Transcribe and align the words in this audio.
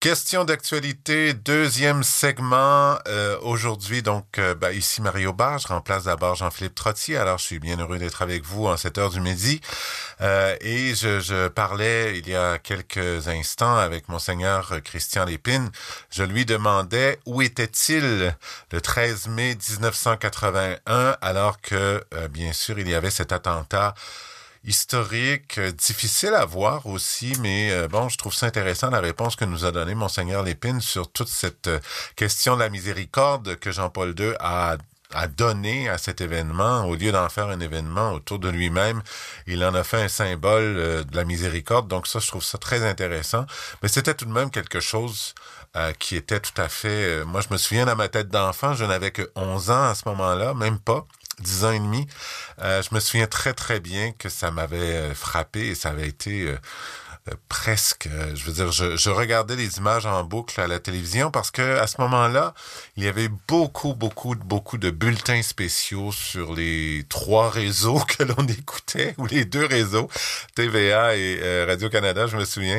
Question 0.00 0.46
d'actualité, 0.46 1.34
deuxième 1.34 2.04
segment. 2.04 2.98
Euh, 3.06 3.38
aujourd'hui, 3.42 4.00
donc, 4.00 4.38
euh, 4.38 4.54
ben, 4.54 4.70
ici 4.70 5.02
Mario 5.02 5.34
Barre, 5.34 5.58
je 5.58 5.68
remplace 5.68 6.04
d'abord 6.04 6.36
Jean-Philippe 6.36 6.74
Trottier. 6.74 7.18
Alors, 7.18 7.36
je 7.36 7.44
suis 7.44 7.58
bien 7.58 7.76
heureux 7.78 7.98
d'être 7.98 8.22
avec 8.22 8.42
vous 8.42 8.66
en 8.66 8.78
cette 8.78 8.96
heure 8.96 9.10
du 9.10 9.20
midi. 9.20 9.60
Euh, 10.22 10.56
et 10.62 10.94
je, 10.94 11.20
je, 11.20 11.48
parlais 11.48 12.18
il 12.18 12.26
y 12.26 12.34
a 12.34 12.56
quelques 12.56 13.28
instants 13.28 13.76
avec 13.76 14.08
Monseigneur 14.08 14.72
Christian 14.82 15.26
Lépine. 15.26 15.70
Je 16.10 16.22
lui 16.22 16.46
demandais 16.46 17.18
où 17.26 17.42
était-il 17.42 18.34
le 18.72 18.80
13 18.80 19.28
mai 19.28 19.54
1981, 19.54 21.18
alors 21.20 21.60
que, 21.60 22.02
bien 22.30 22.54
sûr, 22.54 22.78
il 22.78 22.88
y 22.88 22.94
avait 22.94 23.10
cet 23.10 23.32
attentat 23.32 23.92
historique, 24.64 25.58
euh, 25.58 25.72
difficile 25.72 26.34
à 26.34 26.44
voir 26.44 26.86
aussi, 26.86 27.32
mais 27.40 27.70
euh, 27.70 27.88
bon, 27.88 28.08
je 28.08 28.18
trouve 28.18 28.34
ça 28.34 28.46
intéressant 28.46 28.90
la 28.90 29.00
réponse 29.00 29.36
que 29.36 29.44
nous 29.44 29.64
a 29.64 29.72
donnée 29.72 29.94
Monseigneur 29.94 30.42
Lépine 30.42 30.80
sur 30.80 31.10
toute 31.10 31.28
cette 31.28 31.68
euh, 31.68 31.80
question 32.16 32.56
de 32.56 32.60
la 32.60 32.68
miséricorde 32.68 33.56
que 33.56 33.72
Jean-Paul 33.72 34.14
II 34.18 34.34
a 34.40 34.76
a 35.12 35.26
donné 35.26 35.88
à 35.88 35.98
cet 35.98 36.20
événement, 36.20 36.84
au 36.84 36.94
lieu 36.94 37.10
d'en 37.10 37.28
faire 37.28 37.48
un 37.48 37.58
événement 37.58 38.12
autour 38.12 38.38
de 38.38 38.48
lui-même, 38.48 39.02
il 39.48 39.64
en 39.64 39.74
a 39.74 39.82
fait 39.82 40.00
un 40.00 40.06
symbole 40.06 40.76
de 41.04 41.16
la 41.16 41.24
miséricorde. 41.24 41.88
Donc 41.88 42.06
ça, 42.06 42.20
je 42.20 42.28
trouve 42.28 42.44
ça 42.44 42.58
très 42.58 42.88
intéressant. 42.88 43.44
Mais 43.82 43.88
c'était 43.88 44.14
tout 44.14 44.24
de 44.24 44.30
même 44.30 44.50
quelque 44.52 44.78
chose 44.78 45.34
qui 45.98 46.14
était 46.14 46.38
tout 46.38 46.62
à 46.62 46.68
fait... 46.68 47.24
moi, 47.24 47.40
je 47.40 47.52
me 47.52 47.58
souviens 47.58 47.86
dans 47.86 47.96
ma 47.96 48.08
tête 48.08 48.28
d'enfant, 48.28 48.74
je 48.74 48.84
n'avais 48.84 49.10
que 49.10 49.32
11 49.34 49.70
ans 49.72 49.88
à 49.88 49.96
ce 49.96 50.08
moment-là, 50.10 50.54
même 50.54 50.78
pas 50.78 51.08
dix 51.40 51.64
ans 51.64 51.72
et 51.72 51.80
demi. 51.80 52.06
Euh, 52.62 52.82
je 52.82 52.94
me 52.94 53.00
souviens 53.00 53.26
très 53.26 53.54
très 53.54 53.80
bien 53.80 54.12
que 54.12 54.28
ça 54.28 54.50
m'avait 54.50 54.76
euh, 54.76 55.14
frappé 55.14 55.68
et 55.68 55.74
ça 55.74 55.90
avait 55.90 56.08
été 56.08 56.46
euh, 56.46 56.56
presque, 57.48 58.08
je 58.34 58.44
veux 58.44 58.52
dire, 58.52 58.72
je, 58.72 58.96
je, 58.96 59.10
regardais 59.10 59.56
les 59.56 59.78
images 59.78 60.06
en 60.06 60.24
boucle 60.24 60.60
à 60.60 60.66
la 60.66 60.78
télévision 60.78 61.30
parce 61.30 61.50
que 61.50 61.78
à 61.78 61.86
ce 61.86 62.00
moment-là, 62.00 62.54
il 62.96 63.04
y 63.04 63.08
avait 63.08 63.28
beaucoup, 63.48 63.94
beaucoup, 63.94 64.34
beaucoup 64.34 64.78
de 64.78 64.90
bulletins 64.90 65.42
spéciaux 65.42 66.12
sur 66.12 66.54
les 66.54 67.04
trois 67.08 67.50
réseaux 67.50 68.00
que 68.08 68.24
l'on 68.24 68.46
écoutait 68.46 69.14
ou 69.18 69.26
les 69.26 69.44
deux 69.44 69.66
réseaux, 69.66 70.08
TVA 70.54 71.16
et 71.16 71.64
Radio 71.64 71.88
Canada. 71.88 72.26
Je 72.26 72.36
me 72.36 72.44
souviens, 72.44 72.78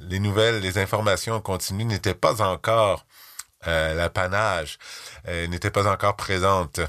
les 0.00 0.20
nouvelles, 0.20 0.60
les 0.60 0.78
informations 0.78 1.34
en 1.34 1.40
continu 1.40 1.84
n'étaient 1.84 2.14
pas 2.14 2.40
encore 2.40 3.04
l'apanage, 3.66 4.78
n'étaient 5.26 5.72
pas 5.72 5.90
encore 5.90 6.16
présentes. 6.16 6.80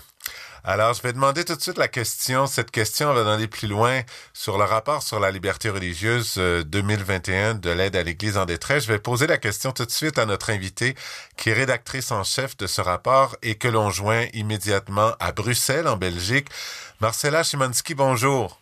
Alors, 0.63 0.93
je 0.93 1.02
vais 1.02 1.13
demander 1.13 1.45
tout 1.45 1.55
de 1.55 1.61
suite 1.61 1.77
la 1.77 1.88
question. 1.88 2.45
Cette 2.47 2.71
question 2.71 3.13
va 3.13 3.33
aller 3.33 3.47
plus 3.47 3.67
loin 3.67 4.02
sur 4.33 4.57
le 4.57 4.63
rapport 4.63 5.03
sur 5.03 5.19
la 5.19 5.31
liberté 5.31 5.69
religieuse 5.69 6.38
2021 6.38 7.33
euh, 7.33 7.53
de 7.53 7.69
l'aide 7.69 7.95
à 7.95 8.03
l'Église 8.03 8.38
en 8.38 8.45
détresse. 8.45 8.85
Je 8.85 8.91
vais 8.91 8.99
poser 8.99 9.27
la 9.27 9.37
question 9.37 9.71
tout 9.71 9.85
de 9.85 9.91
suite 9.91 10.17
à 10.17 10.25
notre 10.25 10.49
invitée, 10.49 10.95
qui 11.37 11.49
est 11.49 11.53
rédactrice 11.53 12.11
en 12.11 12.23
chef 12.23 12.57
de 12.57 12.67
ce 12.67 12.81
rapport 12.81 13.35
et 13.41 13.55
que 13.55 13.67
l'on 13.67 13.89
joint 13.89 14.25
immédiatement 14.33 15.13
à 15.19 15.31
Bruxelles, 15.31 15.87
en 15.87 15.97
Belgique. 15.97 16.47
Marcella 16.99 17.43
Szymanski, 17.43 17.95
bonjour. 17.95 18.59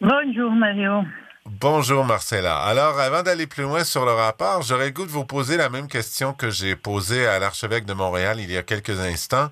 Bonjour, 0.00 0.50
Mario. 0.52 1.02
Bonjour 1.46 2.04
Marcella. 2.04 2.58
Alors, 2.58 3.00
avant 3.00 3.22
d'aller 3.22 3.46
plus 3.46 3.62
loin 3.62 3.82
sur 3.82 4.04
le 4.04 4.12
rapport, 4.12 4.62
j'aurais 4.62 4.86
le 4.86 4.90
goût 4.90 5.06
de 5.06 5.10
vous 5.10 5.24
poser 5.24 5.56
la 5.56 5.70
même 5.70 5.88
question 5.88 6.34
que 6.34 6.50
j'ai 6.50 6.76
posée 6.76 7.26
à 7.26 7.38
l'archevêque 7.38 7.86
de 7.86 7.94
Montréal 7.94 8.38
il 8.38 8.50
y 8.52 8.56
a 8.58 8.62
quelques 8.62 9.00
instants. 9.00 9.48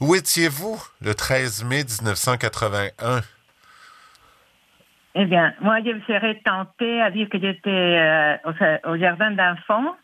Où 0.00 0.14
étiez-vous 0.14 0.82
le 1.02 1.14
13 1.14 1.64
mai 1.64 1.84
1981? 1.84 3.20
Eh 5.14 5.24
bien, 5.26 5.52
moi, 5.60 5.80
je 5.84 5.90
serais 6.06 6.40
tentée 6.44 7.02
à 7.02 7.10
dire 7.10 7.28
que 7.28 7.38
j'étais 7.38 7.68
euh, 7.68 8.36
au, 8.84 8.96
jardin 8.96 9.32
d'enfants 9.32 9.96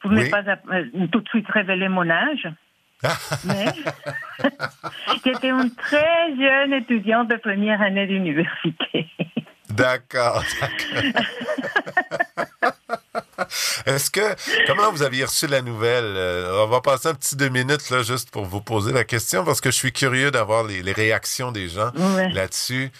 pour 0.00 0.12
ne 0.12 0.28
pas 0.30 0.42
euh, 0.72 1.06
tout 1.10 1.20
de 1.20 1.28
suite 1.28 1.48
révéler 1.48 1.88
mon 1.88 2.08
âge. 2.08 2.48
Mais 3.44 3.66
j'étais 5.24 5.48
une 5.48 5.74
très 5.74 6.36
jeune 6.36 6.74
étudiante 6.74 7.28
de 7.28 7.36
première 7.36 7.82
année 7.82 8.06
d'université. 8.06 9.08
D'accord, 9.70 10.44
d'accord. 10.60 11.22
Est-ce 13.86 14.10
que, 14.10 14.66
comment 14.66 14.90
vous 14.90 15.02
aviez 15.02 15.24
reçu 15.24 15.46
la 15.46 15.62
nouvelle? 15.62 16.04
Euh, 16.16 16.64
on 16.64 16.68
va 16.68 16.80
passer 16.80 17.08
un 17.08 17.14
petit 17.14 17.36
deux 17.36 17.48
minutes, 17.48 17.90
là, 17.90 18.02
juste 18.02 18.30
pour 18.30 18.44
vous 18.44 18.60
poser 18.60 18.92
la 18.92 19.04
question, 19.04 19.44
parce 19.44 19.60
que 19.60 19.70
je 19.70 19.76
suis 19.76 19.92
curieux 19.92 20.30
d'avoir 20.30 20.64
les, 20.64 20.92
réactions 20.92 21.52
des 21.52 21.68
gens 21.68 21.90
là-dessus. 22.32 22.90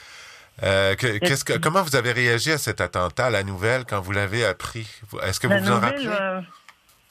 Euh, 0.63 0.95
qu'est-ce 0.97 1.45
que, 1.45 1.59
comment 1.59 1.83
vous 1.83 1.97
avez 1.97 2.13
réagi 2.13 2.53
à 2.53 2.59
cet 2.59 2.81
attentat, 2.81 3.27
à 3.27 3.31
la 3.31 3.43
nouvelle, 3.43 3.85
quand 3.89 4.01
vous 4.01 4.13
l'avez 4.13 4.45
appris? 4.45 4.87
Est-ce 5.27 5.41
que 5.41 5.47
vous 5.47 5.59
vous 5.59 5.71
en 5.71 5.81
rappelez? 5.81 6.07
Euh, 6.07 6.41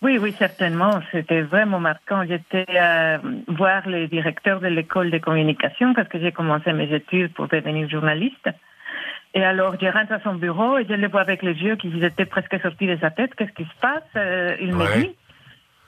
oui, 0.01 0.17
oui, 0.17 0.33
certainement. 0.37 1.01
C'était 1.11 1.41
vraiment 1.41 1.79
marquant. 1.79 2.23
J'étais 2.25 2.65
à 2.77 3.19
voir 3.47 3.87
les 3.87 4.07
directeurs 4.07 4.59
de 4.59 4.67
l'école 4.67 5.11
de 5.11 5.17
communication 5.19 5.93
parce 5.93 6.07
que 6.07 6.19
j'ai 6.19 6.31
commencé 6.31 6.73
mes 6.73 6.91
études 6.93 7.33
pour 7.33 7.47
devenir 7.47 7.89
journaliste. 7.89 8.49
Et 9.33 9.43
alors, 9.43 9.75
je 9.79 9.87
rentre 9.87 10.11
à 10.11 10.19
son 10.19 10.35
bureau 10.35 10.77
et 10.77 10.85
je 10.87 10.93
le 10.93 11.07
vois 11.07 11.21
avec 11.21 11.41
les 11.41 11.53
yeux 11.53 11.75
qui 11.77 12.03
étaient 12.03 12.25
presque 12.25 12.59
sortis 12.61 12.87
de 12.87 12.97
sa 12.97 13.11
tête. 13.11 13.33
Qu'est-ce 13.35 13.53
qui 13.53 13.63
se 13.63 13.79
passe 13.81 14.03
euh, 14.15 14.55
Il 14.59 14.75
me 14.75 15.01
dit. 15.01 15.15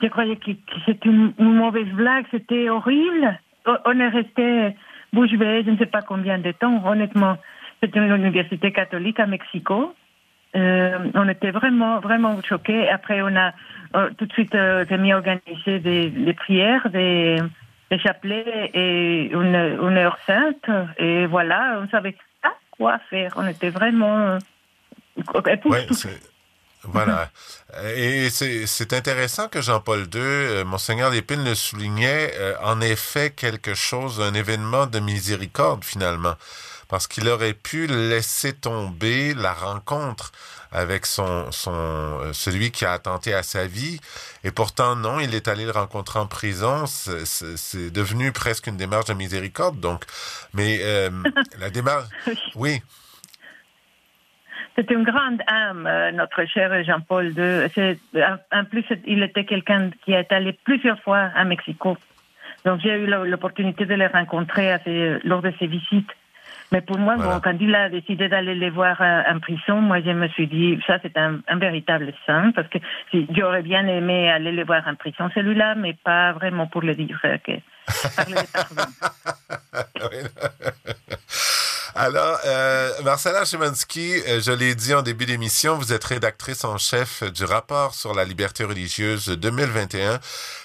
Je 0.02 0.08
croyais 0.08 0.36
que, 0.36 0.52
c'était 0.86 1.10
une, 1.10 1.34
mauvaise 1.38 1.88
blague, 1.88 2.26
c'était 2.32 2.70
horrible. 2.70 3.40
On 3.86 4.00
est 4.00 4.10
resté 4.10 4.76
bouche 5.14 5.34
bée, 5.34 5.64
je 5.66 5.72
ne 5.72 5.78
sais 5.78 5.86
pas 5.86 6.02
combien 6.02 6.38
de 6.38 6.52
temps. 6.52 6.84
Honnêtement, 6.86 7.38
c'était 7.82 8.00
une 8.00 8.14
université 8.14 8.72
catholique 8.72 9.20
à 9.20 9.28
Mexico. 9.28 9.94
Euh, 10.56 11.10
on 11.16 11.28
était 11.30 11.52
vraiment, 11.52 12.00
vraiment 12.00 12.42
choqués. 12.42 12.90
Après, 12.90 13.22
on 13.22 13.36
a 13.36 13.54
euh, 13.96 14.10
tout 14.18 14.26
de 14.26 14.34
suite 14.34 14.56
euh, 14.56 14.86
mis 14.98 15.12
à 15.12 15.18
organiser 15.18 15.80
des, 15.80 16.10
des 16.10 16.34
prières, 16.34 16.90
des, 16.90 17.38
des 17.90 18.00
chapelets 18.00 18.72
et 18.74 19.32
une, 19.32 19.56
une 19.56 19.98
heure 19.98 20.18
sainte. 20.28 20.70
Et 20.98 21.26
voilà, 21.28 21.80
on 21.82 21.88
savait 21.90 22.16
quoi 22.78 23.00
faire. 23.10 23.34
On 23.36 23.48
était 23.48 23.70
vraiment 23.70 24.40
voilà. 26.86 27.30
Et 27.96 28.30
c'est 28.30 28.94
intéressant 28.94 29.48
que 29.48 29.62
Jean-Paul 29.62 30.02
II, 30.02 30.20
euh, 30.20 30.66
Monseigneur 30.66 31.12
Lépine 31.12 31.44
le 31.44 31.56
soulignait, 31.56 32.34
euh, 32.36 32.56
en 32.62 32.82
effet 32.82 33.32
quelque 33.32 33.74
chose, 33.74 34.20
un 34.20 34.34
événement 34.34 34.86
de 34.86 35.00
miséricorde 35.00 35.86
finalement, 35.86 36.36
parce 36.88 37.08
qu'il 37.08 37.28
aurait 37.28 37.54
pu 37.54 37.88
laisser 37.88 38.54
tomber 38.54 39.34
la 39.34 39.54
rencontre 39.54 40.32
avec 40.74 41.06
son, 41.06 41.52
son 41.52 41.72
euh, 41.74 42.34
celui 42.34 42.72
qui 42.72 42.84
a 42.84 42.94
attenté 42.94 43.34
à 43.34 43.44
sa 43.44 43.68
vie. 43.68 44.00
Et 44.44 44.52
pourtant, 44.52 44.96
non, 44.96 45.20
il 45.20 45.36
est 45.36 45.48
allé 45.48 45.66
le 45.66 45.72
rencontrer 45.72 46.20
en 46.20 46.26
prison. 46.26 46.86
C'est 46.88 47.94
devenu 47.94 48.32
presque 48.32 48.68
une 48.68 48.78
démarche 48.78 49.06
de 49.06 49.14
miséricorde. 49.14 49.80
Donc, 49.80 50.04
mais 50.54 50.80
euh, 50.82 51.10
la 51.60 51.70
démarche, 51.70 52.08
oui. 52.56 52.82
C'est 54.76 54.90
une 54.90 55.04
grande 55.04 55.40
âme, 55.46 55.86
euh, 55.86 56.12
notre 56.12 56.46
cher 56.46 56.84
Jean-Paul 56.84 57.28
II. 57.38 58.00
En 58.52 58.66
plus, 58.66 58.84
il 59.06 59.22
était 59.22 59.46
quelqu'un 59.46 59.92
qui 60.04 60.14
est 60.14 60.32
allé 60.32 60.54
plusieurs 60.64 61.00
fois 61.02 61.30
à 61.36 61.44
Mexico. 61.44 61.96
Donc, 62.66 62.80
j'ai 62.82 62.96
eu 62.96 63.06
l'opportunité 63.06 63.86
de 63.86 63.94
le 63.94 64.08
rencontrer 64.08 64.76
lors 65.26 65.44
de 65.44 65.54
ses 65.60 65.68
visites. 65.68 66.10
Mais 66.74 66.82
pour 66.82 66.98
moi, 66.98 67.40
quand 67.44 67.56
il 67.62 67.76
a 67.76 67.88
décidé 67.88 68.30
d'aller 68.30 68.56
les 68.56 68.72
voir 68.72 69.00
euh, 69.00 69.22
en 69.32 69.40
prison, 69.40 69.80
moi, 69.80 70.02
je 70.02 70.10
me 70.10 70.28
suis 70.30 70.48
dit, 70.48 70.80
ça, 70.88 70.98
c'est 71.04 71.16
un, 71.18 71.40
véritable 71.60 72.12
saint, 72.26 72.52
parce 72.56 72.68
que 72.68 72.80
si, 73.12 73.28
j'aurais 73.30 73.62
bien 73.62 73.86
aimé 73.86 74.32
aller 74.32 74.52
les 74.52 74.64
voir 74.64 74.82
en 74.88 74.96
prison, 74.96 75.30
celui-là, 75.36 75.76
mais 75.76 75.94
pas 76.04 76.34
vraiment 76.34 76.66
pour 76.66 76.82
le 76.82 76.96
dire 76.96 77.22
que 77.22 77.52
parler 78.16 78.34
de 78.34 78.52
pardon. 78.52 78.90
Alors, 81.96 82.40
euh, 82.46 83.04
Marcella 83.04 83.46
Szymanski, 83.46 84.16
euh, 84.28 84.42
je 84.42 84.52
l'ai 84.52 84.74
dit 84.74 84.96
en 84.96 85.04
début 85.04 85.28
d'émission, 85.28 85.78
vous 85.78 85.94
êtes 85.94 86.04
rédactrice 86.04 86.64
en 86.64 86.80
chef 86.80 87.22
du 87.22 87.46
rapport 87.46 87.94
sur 87.94 88.16
la 88.16 88.26
liberté 88.26 88.64
religieuse 88.64 89.28
2021, 89.28 90.20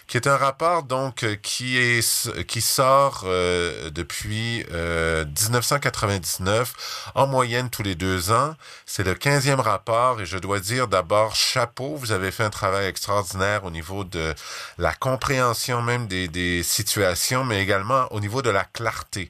qui 0.06 0.16
est 0.16 0.26
un 0.26 0.38
rapport 0.38 0.84
donc 0.84 1.26
qui 1.42 1.76
est 1.76 2.30
qui 2.46 2.62
sort 2.62 3.25
euh, 3.26 3.90
depuis 3.90 4.64
1999 4.70 7.10
en 7.14 7.26
moyenne 7.26 7.69
tous 7.69 7.82
les 7.82 7.94
deux 7.94 8.30
ans. 8.30 8.54
C'est 8.86 9.04
le 9.04 9.12
15e 9.12 9.60
rapport 9.60 10.22
et 10.22 10.26
je 10.26 10.38
dois 10.38 10.60
dire 10.60 10.88
d'abord 10.88 11.36
chapeau, 11.36 11.96
vous 11.96 12.12
avez 12.12 12.30
fait 12.30 12.44
un 12.44 12.48
travail 12.48 12.86
extraordinaire 12.86 13.66
au 13.66 13.70
niveau 13.70 14.04
de 14.04 14.32
la 14.78 14.94
compréhension 14.94 15.82
même 15.82 16.06
des, 16.06 16.28
des 16.28 16.62
situations, 16.62 17.44
mais 17.44 17.62
également 17.62 18.10
au 18.14 18.20
niveau 18.20 18.40
de 18.40 18.48
la 18.48 18.64
clarté. 18.64 19.28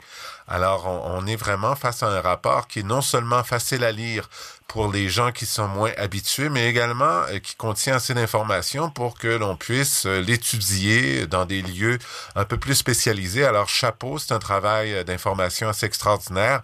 Alors, 0.48 0.86
on, 0.86 1.26
est 1.26 1.36
vraiment 1.36 1.76
face 1.76 2.02
à 2.02 2.08
un 2.08 2.20
rapport 2.22 2.68
qui 2.68 2.80
est 2.80 2.82
non 2.82 3.02
seulement 3.02 3.44
facile 3.44 3.84
à 3.84 3.92
lire 3.92 4.30
pour 4.66 4.90
les 4.90 5.08
gens 5.08 5.30
qui 5.30 5.44
sont 5.44 5.68
moins 5.68 5.92
habitués, 5.98 6.48
mais 6.48 6.68
également 6.68 7.22
euh, 7.28 7.38
qui 7.38 7.54
contient 7.54 7.96
assez 7.96 8.14
d'informations 8.14 8.90
pour 8.90 9.18
que 9.18 9.28
l'on 9.28 9.56
puisse 9.56 10.06
euh, 10.06 10.20
l'étudier 10.20 11.26
dans 11.26 11.44
des 11.44 11.60
lieux 11.60 11.98
un 12.34 12.44
peu 12.46 12.56
plus 12.56 12.74
spécialisés. 12.74 13.44
Alors, 13.44 13.68
chapeau, 13.68 14.18
c'est 14.18 14.32
un 14.32 14.38
travail 14.38 14.94
euh, 14.94 15.04
d'information 15.04 15.68
assez 15.68 15.84
extraordinaire. 15.84 16.62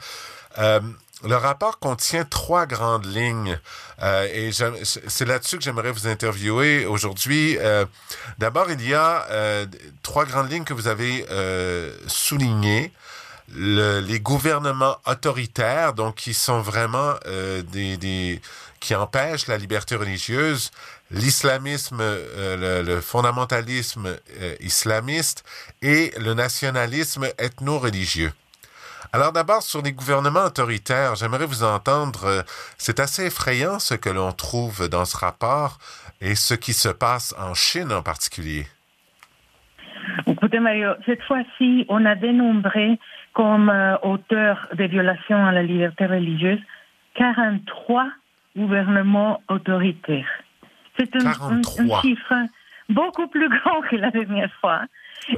le 0.58 1.36
rapport 1.36 1.78
contient 1.78 2.24
trois 2.24 2.66
grandes 2.66 3.06
lignes 3.06 3.58
et 4.32 4.50
c'est 4.52 5.24
là-dessus 5.24 5.56
que 5.56 5.64
j'aimerais 5.64 5.90
vous 5.90 6.06
interviewer 6.06 6.84
aujourd'hui. 6.86 7.56
D'abord, 8.38 8.70
il 8.70 8.86
y 8.86 8.94
a 8.94 9.26
trois 10.02 10.26
grandes 10.26 10.50
lignes 10.50 10.64
que 10.64 10.74
vous 10.74 10.88
avez 10.88 11.24
soulignées. 12.06 12.92
Le, 13.52 14.00
les 14.00 14.20
gouvernements 14.20 14.96
autoritaires, 15.06 15.92
donc 15.92 16.14
qui 16.16 16.32
sont 16.32 16.60
vraiment 16.60 17.14
euh, 17.26 17.62
des, 17.62 18.40
qui 18.80 18.94
empêchent 18.94 19.48
la 19.48 19.58
liberté 19.58 19.96
religieuse, 19.96 20.70
l'islamisme, 21.10 21.98
euh, 22.00 22.82
le, 22.82 23.00
fondamentalisme 23.00 24.16
euh, 24.40 24.54
islamiste 24.60 25.44
et 25.82 26.12
le 26.18 26.32
nationalisme 26.34 27.26
ethno-religieux. 27.38 28.32
Alors 29.12 29.30
d'abord, 29.30 29.62
sur 29.62 29.82
les 29.82 29.92
gouvernements 29.92 30.46
autoritaires, 30.46 31.14
j'aimerais 31.14 31.46
vous 31.46 31.62
entendre, 31.62 32.44
c'est 32.78 32.98
assez 32.98 33.26
effrayant 33.26 33.78
ce 33.78 33.94
que 33.94 34.08
l'on 34.10 34.32
trouve 34.32 34.88
dans 34.88 35.04
ce 35.04 35.16
rapport 35.16 35.78
et 36.20 36.34
ce 36.34 36.54
qui 36.54 36.72
se 36.72 36.88
passe 36.88 37.34
en 37.38 37.54
Chine 37.54 37.92
en 37.92 38.02
particulier. 38.02 38.66
Écoutez, 40.26 40.58
Mario, 40.58 40.90
cette 41.06 41.22
fois-ci, 41.22 41.86
on 41.88 42.04
a 42.04 42.14
dénombré 42.14 42.98
comme 43.34 43.68
euh, 43.68 43.96
auteur 44.02 44.68
de 44.74 44.84
violations 44.84 45.44
à 45.44 45.52
la 45.52 45.62
liberté 45.62 46.06
religieuse 46.06 46.60
43 47.14 48.06
gouvernements 48.56 49.40
autoritaires. 49.48 50.30
C'est 50.96 51.14
un, 51.16 51.26
un, 51.26 51.60
un, 51.60 52.00
chiffre 52.00 52.34
beaucoup 52.88 53.26
plus 53.26 53.48
grand 53.48 53.80
que 53.82 53.96
la 53.96 54.10
dernière 54.10 54.52
fois. 54.60 54.82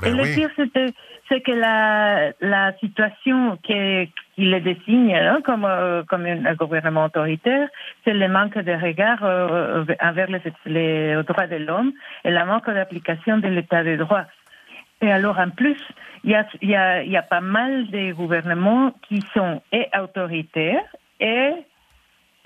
Ben 0.02 0.08
Et 0.08 0.16
le 0.16 0.22
oui. 0.22 0.34
pire, 0.34 0.50
c'est 1.28 1.40
que 1.40 1.52
la, 1.52 2.32
la 2.40 2.76
situation 2.78 3.56
qui, 3.62 4.10
qui 4.34 4.44
le 4.44 4.60
désigne 4.60 5.14
hein, 5.14 5.40
comme, 5.44 5.64
euh, 5.64 6.02
comme 6.04 6.26
un, 6.26 6.54
gouvernement 6.54 7.04
autoritaire, 7.04 7.68
c'est 8.04 8.12
le 8.12 8.28
manque 8.28 8.58
de 8.58 8.72
regard 8.72 9.24
euh, 9.24 9.84
envers 10.02 10.28
les, 10.28 10.42
les 10.66 11.22
droits 11.22 11.46
de 11.46 11.56
l'homme 11.56 11.92
et 12.24 12.30
le 12.30 12.44
manque 12.44 12.68
d'application 12.68 13.38
de 13.38 13.48
l'état 13.48 13.84
de 13.84 13.96
droit. 13.96 14.24
Et 15.02 15.10
alors, 15.10 15.38
en 15.38 15.50
plus, 15.50 15.78
il 16.24 16.30
y 16.30 16.34
a, 16.34 16.46
y, 16.62 16.74
a, 16.74 17.04
y 17.04 17.16
a 17.16 17.22
pas 17.22 17.40
mal 17.40 17.88
de 17.90 18.12
gouvernements 18.12 18.92
qui 19.08 19.22
sont 19.34 19.62
et 19.72 19.86
autoritaires 19.98 20.84
et 21.20 21.52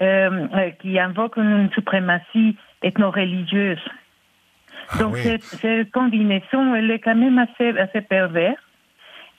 euh, 0.03 0.71
qui 0.81 0.99
invoquent 0.99 1.37
une 1.37 1.71
suprématie 1.73 2.57
ethno-religieuse. 2.83 3.81
Ah 4.91 4.99
Donc, 4.99 5.15
oui. 5.15 5.23
cette, 5.23 5.43
cette, 5.43 5.91
combinaison, 5.93 6.75
elle 6.75 6.91
est 6.91 6.99
quand 6.99 7.15
même 7.15 7.39
assez, 7.39 7.79
assez 7.79 8.01
perverse. 8.01 8.61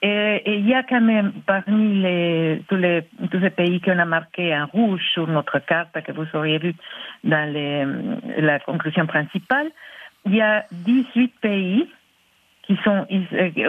Et 0.04 0.58
il 0.58 0.68
y 0.68 0.74
a 0.74 0.82
quand 0.82 1.02
même 1.02 1.32
parmi 1.46 2.02
les, 2.02 2.64
tous, 2.68 2.76
les, 2.76 3.04
tous 3.30 3.38
les 3.38 3.52
pays 3.52 3.80
qu'on 3.82 4.00
a 4.00 4.06
marqué 4.06 4.56
en 4.56 4.66
rouge 4.66 5.04
sur 5.14 5.28
notre 5.28 5.60
carte 5.60 6.02
que 6.02 6.12
vous 6.12 6.26
auriez 6.34 6.58
vu 6.58 6.74
dans 7.24 7.48
les, 7.54 7.86
la 8.42 8.60
conclusion 8.60 9.06
principale, 9.06 9.70
il 10.26 10.36
y 10.36 10.42
a 10.42 10.66
18 10.72 11.34
pays 11.40 11.88
sont, 12.84 13.08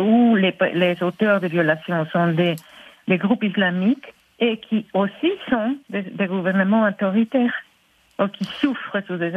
où 0.01 0.37
les, 0.37 1.03
auteurs 1.03 1.41
de 1.41 1.49
violations 1.49 2.07
sont 2.13 2.29
des, 2.29 2.57
groupes 3.19 3.45
islamiques 3.45 4.15
et 4.39 4.59
qui 4.59 4.87
aussi 4.95 5.33
sont 5.51 5.77
des, 5.91 6.27
gouvernements 6.27 6.87
autoritaires 6.87 7.55
ou 8.19 8.29
qui 8.29 8.45
souffrent 8.45 9.01
sous 9.07 9.17
des, 9.17 9.31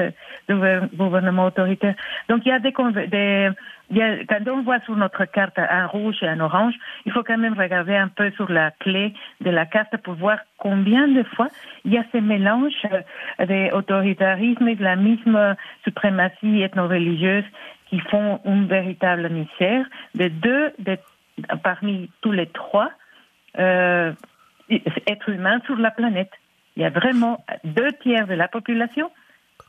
des, 0.48 0.80
gouvernements 0.94 1.46
autoritaires. 1.46 1.96
Donc 2.30 2.42
il 2.46 2.50
y 2.50 2.52
a 2.52 2.60
des, 2.60 2.72
quand 3.92 4.48
on 4.48 4.62
voit 4.64 4.80
sur 4.82 4.96
notre 4.96 5.26
carte 5.26 5.58
un 5.58 5.86
rouge 5.86 6.18
et 6.22 6.28
un 6.28 6.40
orange, 6.40 6.74
il 7.06 7.12
faut 7.12 7.24
quand 7.24 7.38
même 7.38 7.58
regarder 7.58 7.96
un 7.96 8.08
peu 8.08 8.32
sur 8.32 8.52
la 8.52 8.72
clé 8.72 9.14
de 9.42 9.50
la 9.50 9.66
carte 9.66 9.96
pour 9.98 10.16
voir 10.16 10.40
combien 10.58 11.08
de 11.08 11.24
fois 11.24 11.48
il 11.84 11.94
y 11.94 11.98
a 11.98 12.04
ces 12.12 12.22
mélanges 12.22 12.88
d'autoritarisme, 13.40 14.68
islamisme, 14.68 15.56
suprématie 15.84 16.64
ethno-religieuse 16.64 17.46
qui 17.90 18.00
font 18.00 18.40
une 18.46 18.68
véritable 18.68 19.30
misère 19.30 19.86
de 20.16 20.28
deux, 20.28 20.74
de, 20.80 20.98
parmi 21.64 22.10
tous 22.22 22.32
les 22.32 22.48
trois 22.48 22.92
euh, 23.60 24.14
êtres 24.70 25.30
humains 25.30 25.60
sur 25.66 25.78
la 25.78 25.92
planète. 25.92 26.32
Il 26.76 26.84
y 26.84 26.86
a 26.86 26.90
vraiment 26.90 27.44
deux 27.64 27.92
tiers 28.02 28.28
de 28.28 28.34
la 28.34 28.48
population 28.48 29.12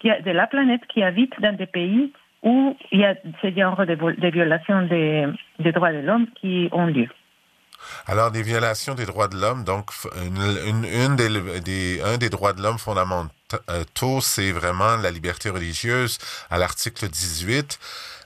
qui 0.00 0.10
a, 0.10 0.20
de 0.20 0.30
la 0.30 0.46
planète 0.46 0.82
qui 0.88 1.02
habite 1.02 1.40
dans 1.40 1.54
des 1.54 1.66
pays 1.66 2.12
où 2.42 2.76
il 2.92 3.00
y 3.00 3.04
a 3.04 3.14
ce 3.42 3.50
genre 3.50 3.84
de, 3.86 3.94
de 3.94 4.28
violations 4.28 4.82
des, 4.82 5.26
des 5.58 5.72
droits 5.72 5.92
de 5.92 5.98
l'homme 5.98 6.26
qui 6.40 6.68
ont 6.72 6.86
lieu. 6.86 7.08
Alors, 8.06 8.30
des 8.30 8.42
violations 8.42 8.94
des 8.94 9.06
droits 9.06 9.28
de 9.28 9.36
l'homme, 9.40 9.64
donc 9.64 9.90
une, 10.16 10.42
une, 10.66 10.84
une 10.84 11.16
des, 11.16 11.60
des, 11.60 12.02
un 12.02 12.16
des 12.18 12.30
droits 12.30 12.52
de 12.52 12.62
l'homme 12.62 12.78
fondamentaux, 12.78 14.20
c'est 14.20 14.52
vraiment 14.52 14.96
la 14.96 15.10
liberté 15.10 15.50
religieuse 15.50 16.18
à 16.50 16.58
l'article 16.58 17.08
18. 17.08 17.78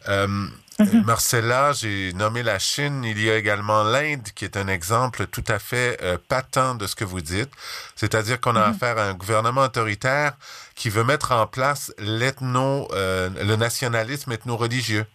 Euh, 0.08 0.26
-hmm. 0.78 1.04
Marcella, 1.04 1.72
j'ai 1.72 2.12
nommé 2.14 2.42
la 2.42 2.58
Chine. 2.58 3.04
Il 3.04 3.20
y 3.20 3.30
a 3.30 3.36
également 3.36 3.82
l'Inde 3.84 4.28
qui 4.34 4.44
est 4.44 4.56
un 4.56 4.68
exemple 4.68 5.26
tout 5.26 5.44
à 5.48 5.58
fait 5.58 5.98
euh, 6.02 6.16
patent 6.28 6.74
de 6.76 6.86
ce 6.86 6.94
que 6.94 7.04
vous 7.04 7.20
dites. 7.20 7.50
C'est-à-dire 7.96 8.40
qu'on 8.40 8.56
a 8.56 8.60
-hmm. 8.66 8.74
affaire 8.74 8.96
à 8.98 9.04
un 9.12 9.14
gouvernement 9.14 9.64
autoritaire 9.70 10.32
qui 10.74 10.88
veut 10.90 11.04
mettre 11.04 11.32
en 11.32 11.46
place 11.46 11.92
l'ethno, 11.98 12.88
euh, 12.92 13.28
le 13.50 13.56
nationalisme 13.56 14.32
ethno-religieux. 14.32 15.06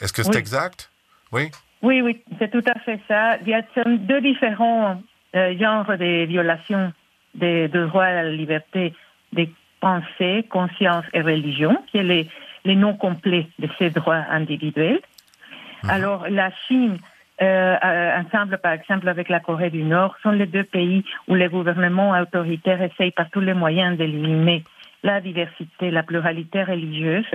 Est-ce 0.00 0.12
que 0.12 0.22
c'est 0.22 0.36
exact? 0.44 0.90
Oui? 1.32 1.50
Oui, 1.86 2.00
oui, 2.00 2.14
c'est 2.38 2.50
tout 2.50 2.66
à 2.74 2.78
fait 2.80 2.98
ça. 3.06 3.36
Il 3.42 3.48
y 3.48 3.54
a 3.54 3.62
deux 4.10 4.22
différents 4.22 5.02
euh, 5.36 5.58
genres 5.60 5.92
de 6.04 6.24
violations 6.24 6.92
des 7.34 7.68
de 7.68 7.80
droits 7.86 8.04
à 8.06 8.22
la 8.22 8.30
liberté 8.30 8.94
des 9.34 9.48
pensées, 9.80 10.46
conscience 10.48 11.04
et 11.12 11.20
religion, 11.20 11.76
qui 11.88 11.98
est 11.98 12.08
les, 12.12 12.24
les 12.64 12.76
noms 12.82 12.96
complets 13.06 13.46
de 13.58 13.68
ces 13.78 13.90
droits 13.98 14.24
individuels. 14.30 15.00
-hmm. 15.02 15.90
Alors, 15.96 16.20
la 16.40 16.50
Chine, 16.62 16.96
euh, 17.42 18.20
ensemble, 18.22 18.54
par 18.66 18.72
exemple, 18.78 19.06
avec 19.14 19.28
la 19.28 19.40
Corée 19.46 19.72
du 19.78 19.82
Nord, 19.94 20.12
sont 20.22 20.34
les 20.40 20.48
deux 20.56 20.66
pays 20.78 21.00
où 21.28 21.32
les 21.34 21.48
gouvernements 21.56 22.12
autoritaires 22.24 22.82
essayent 22.88 23.16
par 23.20 23.28
tous 23.34 23.44
les 23.48 23.56
moyens 23.64 23.90
d'éliminer 23.98 24.58
la 25.04 25.20
diversité, 25.20 25.90
la 25.90 26.02
pluralité 26.02 26.64
religieuse, 26.64 27.30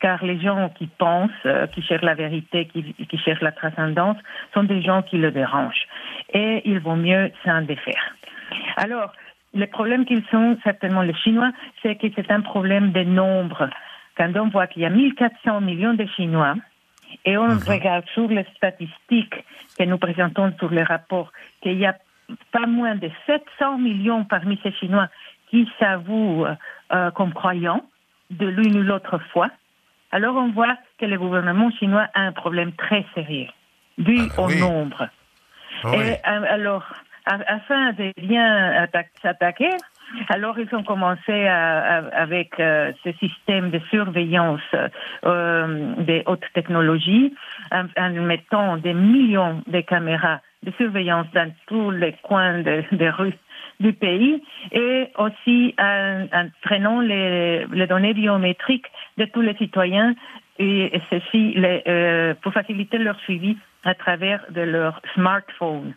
car 0.00 0.24
les 0.24 0.40
gens 0.40 0.70
qui 0.70 0.86
pensent, 0.86 1.30
euh, 1.46 1.66
qui 1.68 1.82
cherchent 1.82 2.02
la 2.02 2.14
vérité, 2.14 2.66
qui, 2.66 2.82
qui 2.94 3.18
cherchent 3.18 3.42
la 3.42 3.52
transcendance, 3.52 4.16
sont 4.54 4.64
des 4.64 4.82
gens 4.82 5.02
qui 5.02 5.18
le 5.18 5.30
dérangent. 5.30 5.86
Et 6.32 6.62
il 6.64 6.80
vaut 6.80 6.96
mieux 6.96 7.30
s'en 7.44 7.60
défaire. 7.62 8.04
Alors, 8.76 9.12
le 9.52 9.66
problème 9.66 10.06
qu'ils 10.06 10.24
sont, 10.30 10.56
certainement 10.64 11.02
les 11.02 11.14
Chinois, 11.14 11.52
c'est 11.82 11.96
que 11.96 12.06
c'est 12.16 12.30
un 12.30 12.40
problème 12.40 12.90
de 12.92 13.02
nombre. 13.02 13.68
Quand 14.16 14.32
on 14.36 14.48
voit 14.48 14.66
qu'il 14.66 14.82
y 14.82 14.86
a 14.86 14.90
1400 14.90 15.60
millions 15.60 15.94
de 15.94 16.06
Chinois, 16.16 16.54
et 17.24 17.36
on 17.36 17.48
-hmm. 17.48 17.68
regarde 17.68 18.06
sur 18.14 18.28
les 18.28 18.46
statistiques 18.56 19.38
que 19.76 19.84
nous 19.84 19.98
présentons 19.98 20.52
sur 20.58 20.70
les 20.70 20.84
rapports, 20.84 21.30
qu'il 21.60 21.78
y 21.78 21.86
a 21.86 21.96
pas 22.52 22.66
moins 22.66 22.94
de 22.94 23.10
700 23.26 23.78
millions 23.78 24.24
parmi 24.24 24.58
ces 24.62 24.72
Chinois 24.80 25.08
qui 25.50 25.68
s'avouent 25.78 26.46
euh, 26.92 27.10
comme 27.10 27.32
croyants 27.32 27.84
de 28.30 28.46
l'une 28.46 28.78
ou 28.78 28.82
l'autre 28.82 29.18
foi, 29.32 29.50
alors 30.12 30.36
on 30.36 30.50
voit 30.50 30.76
que 30.98 31.06
le 31.06 31.18
gouvernement 31.18 31.70
chinois 31.70 32.06
a 32.14 32.22
un 32.22 32.32
problème 32.32 32.72
très 32.72 33.04
sérieux, 33.14 33.48
dû 33.98 34.18
ah, 34.36 34.42
au 34.42 34.46
oui. 34.46 34.60
nombre. 34.60 35.08
Oui. 35.84 35.96
Et 35.96 36.16
alors, 36.24 36.84
afin 37.26 37.92
de 37.92 38.12
bien 38.20 38.86
s'attaquer, 39.22 39.70
alors 40.28 40.58
ils 40.58 40.72
ont 40.74 40.82
commencé 40.82 41.46
à, 41.46 41.78
à, 41.78 41.96
avec 42.22 42.58
euh, 42.58 42.92
ce 43.04 43.12
système 43.12 43.70
de 43.70 43.80
surveillance 43.90 44.60
euh, 45.24 45.94
des 45.98 46.22
hautes 46.26 46.44
technologies, 46.54 47.34
en, 47.70 47.86
en, 47.96 48.10
mettant 48.10 48.76
des 48.76 48.94
millions 48.94 49.62
de 49.66 49.80
caméras 49.80 50.40
de 50.62 50.72
surveillance 50.72 51.26
dans 51.32 51.50
tous 51.66 51.90
les 51.90 52.12
coins 52.22 52.58
des 52.58 52.84
de 52.92 53.08
rues 53.08 53.38
du 53.80 53.92
pays 53.92 54.42
et 54.72 55.08
aussi 55.18 55.74
en, 55.78 56.26
en 56.32 56.48
prenant 56.62 57.00
les, 57.00 57.66
données 57.88 58.14
biométriques 58.14 58.86
de 59.18 59.24
tous 59.24 59.40
les 59.40 59.54
citoyens 59.54 60.14
et, 60.58 60.92
ceci 61.10 61.54
les, 61.56 61.82
euh, 61.88 62.34
pour 62.42 62.52
faciliter 62.52 62.98
leur 62.98 63.18
suivi 63.20 63.56
à 63.84 63.94
travers 63.94 64.44
de 64.50 64.60
leur 64.60 65.00
smartphone. 65.14 65.94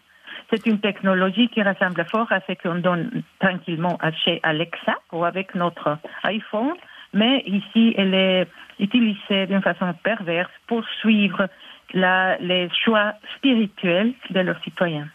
C'est 0.50 0.66
une 0.66 0.80
technologie 0.80 1.50
qui 1.50 1.62
ressemble 1.62 2.06
fort 2.06 2.32
à 2.32 2.40
ce 2.42 2.54
qu'on 2.54 2.76
donne 2.76 3.24
tranquillement 3.40 3.98
chez 4.24 4.40
Alexa 4.44 4.96
ou 5.12 5.26
avec 5.26 5.54
notre 5.56 5.98
iPhone, 6.24 6.74
mais 7.14 7.44
ici 7.46 7.94
elle 7.98 8.14
est 8.14 8.48
utilisée 8.80 9.48
d'une 9.48 9.62
façon 9.62 9.94
perverse 10.04 10.52
pour 10.68 10.84
suivre 11.02 11.48
les 11.94 12.70
choix 12.84 13.14
spirituels 13.36 14.14
de 14.30 14.40
leurs 14.40 14.62
citoyens. 14.64 15.08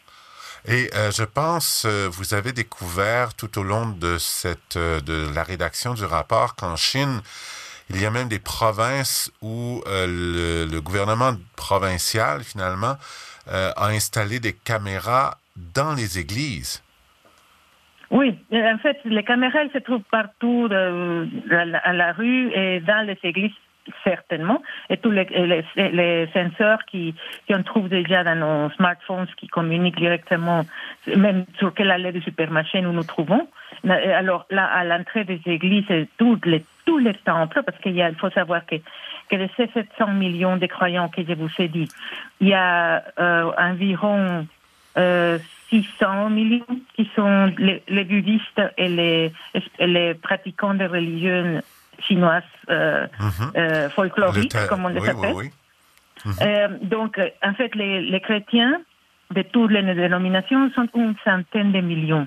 Et 0.71 0.91
euh, 0.95 1.11
je 1.11 1.25
pense, 1.25 1.87
euh, 1.87 2.09
vous 2.11 2.35
avez 2.35 2.53
découvert 2.53 3.33
tout 3.33 3.59
au 3.59 3.63
long 3.63 3.89
de 3.89 4.19
cette 4.19 4.77
euh, 4.77 5.01
de 5.01 5.35
la 5.35 5.43
rédaction 5.43 5.95
du 5.95 6.05
rapport 6.05 6.57
qu'en 6.57 6.77
Chine, 6.77 7.23
il 7.89 7.99
y 7.99 8.05
a 8.05 8.11
même 8.11 8.29
des 8.29 8.39
provinces 8.39 9.33
où 9.41 9.83
le, 9.87 10.67
le, 10.71 10.81
gouvernement 10.83 11.33
provincial 11.57 12.45
finalement 12.45 12.97
a 13.51 13.87
installé 13.87 14.41
des 14.41 14.53
caméras 14.53 15.39
dans 15.57 15.95
les 15.95 16.19
églises. 16.19 16.83
Oui, 18.11 18.39
en 18.53 18.79
fait, 18.83 18.99
les 19.07 19.25
caméras 19.25 19.61
elles 19.63 19.73
se 19.73 19.79
trouvent 19.79 20.03
partout 20.11 20.69
à 20.71 21.93
la 21.95 22.13
rue 22.13 22.53
et 22.53 22.81
dans 22.81 23.07
les 23.07 23.19
églises 23.23 23.55
certainement, 24.05 24.63
et 24.91 24.97
tous 24.97 25.11
les, 25.11 25.25
les, 25.25 25.65
les 25.77 26.29
senseurs 26.33 26.85
qui, 26.87 27.15
qui 27.47 27.55
on 27.55 27.63
trouve 27.63 27.89
déjà 27.89 28.25
dans 28.25 28.37
nos 28.37 28.71
smartphones 28.71 29.27
qui 29.37 29.49
communiquent 29.49 29.99
directement, 29.99 30.65
même 31.17 31.45
sur 31.59 31.75
quelle 31.75 31.91
allée 31.91 32.13
du 32.13 32.21
supermarché 32.23 32.81
nous 32.81 32.93
nous 32.93 33.05
trouvons. 33.05 33.49
Alors 33.89 34.47
là, 34.51 34.65
à 34.67 34.85
l'entrée 34.85 35.25
des 35.25 35.41
églises, 35.47 35.91
et 35.91 36.09
toutes 36.19 36.47
les, 36.47 36.65
tous 36.85 36.99
les 36.99 37.15
temples, 37.15 37.63
parce 37.65 37.79
qu'il 37.79 37.97
il 37.97 38.15
faut 38.17 38.31
savoir 38.31 38.67
que, 38.67 38.77
que 39.31 39.37
de 39.37 39.49
ces 39.57 39.69
700 39.69 40.09
millions 40.15 40.57
de 40.57 40.67
croyants 40.67 41.09
que 41.09 41.23
je 41.23 41.35
vous 41.35 41.51
ai 41.59 41.69
dit, 41.69 41.89
il 42.41 42.49
y 42.49 42.55
a 42.55 43.03
euh, 43.19 43.53
environ 43.59 44.47
euh, 44.97 45.39
600 45.71 46.31
millions 46.31 46.65
qui 46.95 47.09
sont 47.15 47.53
les, 47.59 47.83
les 47.89 48.05
bouddhistes 48.05 48.63
et 48.77 48.89
les, 48.89 49.33
et 49.79 49.87
les 49.87 50.15
pratiquants 50.15 50.75
de 50.75 50.85
religions 50.85 51.61
chinoise 52.01 52.43
euh, 52.71 53.07
mhm. 53.19 53.53
euh, 53.57 53.91
folklorique, 53.91 54.55
comme 54.69 54.85
on 54.85 54.89
les 54.89 55.09
appelle. 55.09 55.35
Oui, 55.35 55.51
euh, 56.43 56.69
donc, 56.83 57.21
en 57.43 57.55
fait, 57.55 57.75
les, 57.75 58.03
les, 58.03 58.21
chrétiens 58.21 58.81
de 59.31 59.43
toutes 59.43 59.71
les 59.71 59.83
dénominations 59.83 60.71
sont 60.73 60.89
une 60.95 61.15
centaine 61.25 61.73
de 61.73 61.81
millions. 61.81 62.27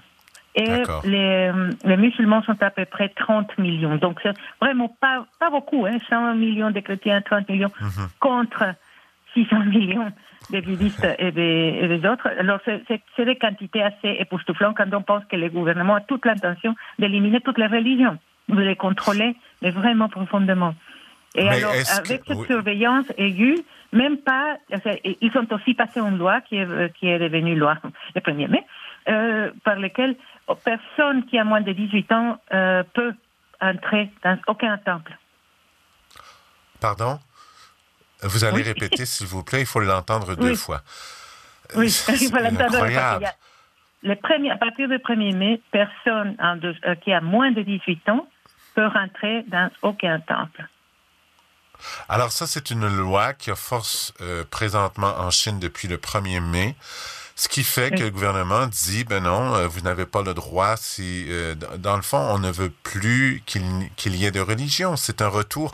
Et 0.56 0.84
les, 1.04 1.52
les, 1.86 1.98
musulmans 1.98 2.42
sont 2.44 2.62
à 2.62 2.70
peu 2.70 2.86
près 2.86 3.10
30 3.10 3.58
millions. 3.58 3.96
Donc, 3.96 4.20
c'est 4.22 4.34
vraiment 4.62 4.90
pas, 5.00 5.26
pas 5.40 5.50
beaucoup, 5.50 5.86
hein, 5.86 5.98
100 6.10 6.36
millions 6.36 6.72
de 6.72 6.80
chrétiens, 6.82 7.22
30 7.22 7.50
millions, 7.50 7.72
mhm. 7.80 8.08
contre 8.20 8.76
600 9.34 9.60
millions 9.66 10.12
de 10.50 10.60
bouddhistes 10.60 11.08
et 11.20 11.32
des, 11.32 12.02
et 12.02 12.08
autres. 12.08 12.30
Alors, 12.38 12.60
c'est 12.66 13.26
des 13.26 13.36
quantités 13.38 13.82
assez 13.82 14.16
époustouflantes 14.20 14.76
quand 14.76 14.94
on 14.94 15.02
pense 15.02 15.24
que 15.26 15.36
le 15.36 15.50
gouvernement 15.50 15.96
a 15.96 16.02
toute 16.02 16.26
l'intention 16.26 16.76
d'éliminer 17.00 17.40
toutes 17.42 17.58
les 17.58 17.68
religions 17.68 18.18
vous 18.48 18.58
les 18.58 18.76
contrôlez, 18.76 19.36
mais 19.62 19.72
vraiment 19.72 20.10
profondément. 20.10 20.76
Et 21.36 21.48
alors, 21.48 21.72
avec 21.72 22.24
cette 22.28 22.46
surveillance 22.46 23.06
aiguë, 23.18 23.64
même 23.94 24.18
pas, 24.18 24.58
ils 24.70 25.32
ont 25.38 25.48
aussi 25.56 25.74
passé 25.74 26.00
une 26.00 26.18
loi 26.18 26.42
qui 26.42 26.58
est, 26.58 26.68
euh, 26.68 26.90
qui 26.90 27.08
est 27.08 27.20
devenue 27.20 27.56
loi 27.56 27.78
le 28.16 28.22
1er 28.22 28.48
mai, 28.48 28.66
euh, 29.10 29.52
par 29.64 29.80
laquelle 29.80 30.16
personne 30.64 31.26
qui 31.26 31.38
a 31.38 31.44
moins 31.44 31.62
de 31.62 31.72
18 31.72 32.12
ans 32.12 32.38
euh, 32.54 32.84
peut 32.94 33.14
entrer 33.62 34.12
dans 34.24 34.38
aucun 34.48 34.78
temple. 34.78 35.18
Pardon? 36.80 37.20
Vous 38.24 38.44
allez 38.44 38.62
répéter, 38.62 39.06
s'il 39.06 39.28
vous 39.28 39.44
plaît, 39.44 39.62
il 39.62 39.66
faut 39.66 39.80
l'entendre 39.80 40.36
deux 40.40 40.56
fois. 40.56 40.82
Oui, 41.76 41.88
il 41.88 42.30
faut 42.30 42.38
l'entendre 42.38 42.82
deux 42.82 42.92
fois. 42.92 43.20
À 44.04 44.58
partir 44.58 44.88
du 44.88 44.96
1er 44.96 45.36
mai, 45.36 45.62
personne 45.72 46.36
qui 47.04 47.12
a 47.12 47.22
moins 47.22 47.52
de 47.52 47.62
18 47.62 48.10
ans 48.10 48.28
peut 48.76 48.88
rentrer 48.88 49.44
dans 49.48 49.70
aucun 49.82 50.20
temple. 50.22 50.68
Alors 52.10 52.32
ça, 52.32 52.48
c'est 52.48 52.72
une 52.72 52.88
loi 52.88 53.34
qui 53.34 53.52
a 53.52 53.56
force 53.56 54.14
euh, 54.22 54.44
présentement 54.50 55.14
en 55.18 55.32
Chine 55.32 55.60
depuis 55.60 55.88
le 55.88 55.98
1er 55.98 56.40
mai. 56.40 56.76
Ce 57.36 57.48
qui 57.48 57.64
fait 57.64 57.90
que 57.90 58.04
le 58.04 58.12
gouvernement 58.12 58.68
dit, 58.68 59.04
ben 59.04 59.24
non, 59.24 59.56
euh, 59.56 59.68
vous 59.68 59.82
n'avez 59.82 60.06
pas 60.06 60.22
le 60.22 60.34
droit 60.34 60.78
si, 60.78 61.26
euh, 61.30 61.56
dans 61.56 61.96
le 61.96 62.04
fond, 62.04 62.20
on 62.20 62.38
ne 62.38 62.52
veut 62.52 62.72
plus 62.84 63.42
qu'il 63.46 64.16
y 64.16 64.26
ait 64.26 64.32
de 64.32 64.40
religion. 64.40 64.96
C'est 64.96 65.22
un 65.22 65.28
retour. 65.28 65.72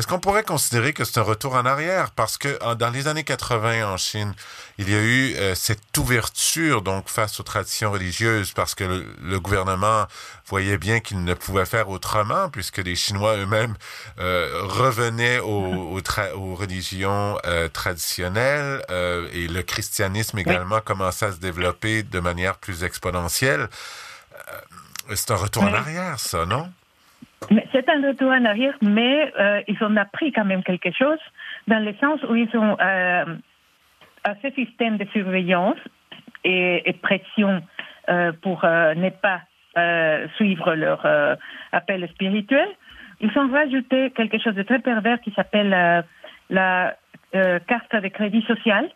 Est-ce 0.00 0.06
qu'on 0.06 0.18
pourrait 0.18 0.44
considérer 0.44 0.94
que 0.94 1.04
c'est 1.04 1.20
un 1.20 1.24
retour 1.24 1.56
en 1.56 1.66
arrière? 1.66 2.10
Parce 2.12 2.38
que 2.38 2.58
dans 2.76 2.88
les 2.88 3.06
années 3.06 3.22
80 3.22 3.86
en 3.86 3.98
Chine, 3.98 4.32
il 4.78 4.88
y 4.88 4.94
a 4.94 4.98
eu 4.98 5.34
euh, 5.34 5.54
cette 5.54 5.94
ouverture 5.98 6.80
donc 6.80 7.10
face 7.10 7.38
aux 7.38 7.42
traditions 7.42 7.92
religieuses 7.92 8.52
parce 8.52 8.74
que 8.74 9.04
le, 9.20 9.40
gouvernement 9.40 10.06
voyait 10.46 10.78
bien 10.78 11.00
qu'il 11.00 11.22
ne 11.22 11.34
pouvait 11.34 11.66
faire 11.66 11.90
autrement 11.90 12.48
puisque 12.48 12.78
les 12.78 12.96
Chinois 12.96 13.36
eux-mêmes 13.36 13.74
euh, 14.18 14.62
revenaient 14.62 15.40
aux, 15.40 16.00
aux, 16.00 16.54
religions 16.54 17.38
euh, 17.44 17.68
traditionnelles 17.68 18.82
et 19.34 19.48
le 19.48 19.62
christianisme 19.62 20.38
également 20.38 20.80
commençait 20.80 21.26
à 21.26 21.32
se 21.32 21.40
développer 21.40 22.04
de 22.04 22.20
manière 22.20 22.56
plus 22.56 22.84
exponentielle. 22.84 23.68
c'est 25.14 25.30
un 25.30 25.36
retour 25.36 25.64
en 25.64 25.74
arrière, 25.74 26.18
ça, 26.18 26.46
non? 26.46 26.72
C'est 27.72 27.88
un 27.88 28.06
retour 28.06 28.30
en 28.30 28.44
arrière, 28.44 28.74
mais 28.82 29.32
euh, 29.38 29.62
ils 29.66 29.82
ont 29.82 29.96
appris 29.96 30.30
quand 30.30 30.44
même 30.44 30.62
quelque 30.62 30.92
chose, 30.92 31.18
dans 31.66 31.82
le 31.82 31.94
sens 31.94 32.20
où 32.28 32.34
ils 32.34 32.54
ont 32.56 32.76
euh, 32.80 33.24
à 34.24 34.34
ce 34.42 34.50
système 34.50 34.98
de 34.98 35.06
surveillance 35.06 35.78
et, 36.44 36.94
pression 37.02 37.62
euh, 38.08 38.32
pour 38.42 38.64
euh, 38.64 38.94
ne 38.94 39.10
pas 39.10 39.42
suivre 40.36 40.74
leur 40.74 41.06
appel 41.70 42.06
spirituel, 42.08 42.68
ils 43.20 43.30
ont 43.38 43.48
rajouté 43.50 44.10
quelque 44.10 44.38
chose 44.38 44.54
de 44.54 44.64
très 44.64 44.80
pervers 44.80 45.20
qui 45.20 45.30
s'appelle 45.30 46.04
la 46.50 46.96
carte 47.32 47.94
de 47.94 48.08
crédit 48.08 48.42
social, 48.42 48.90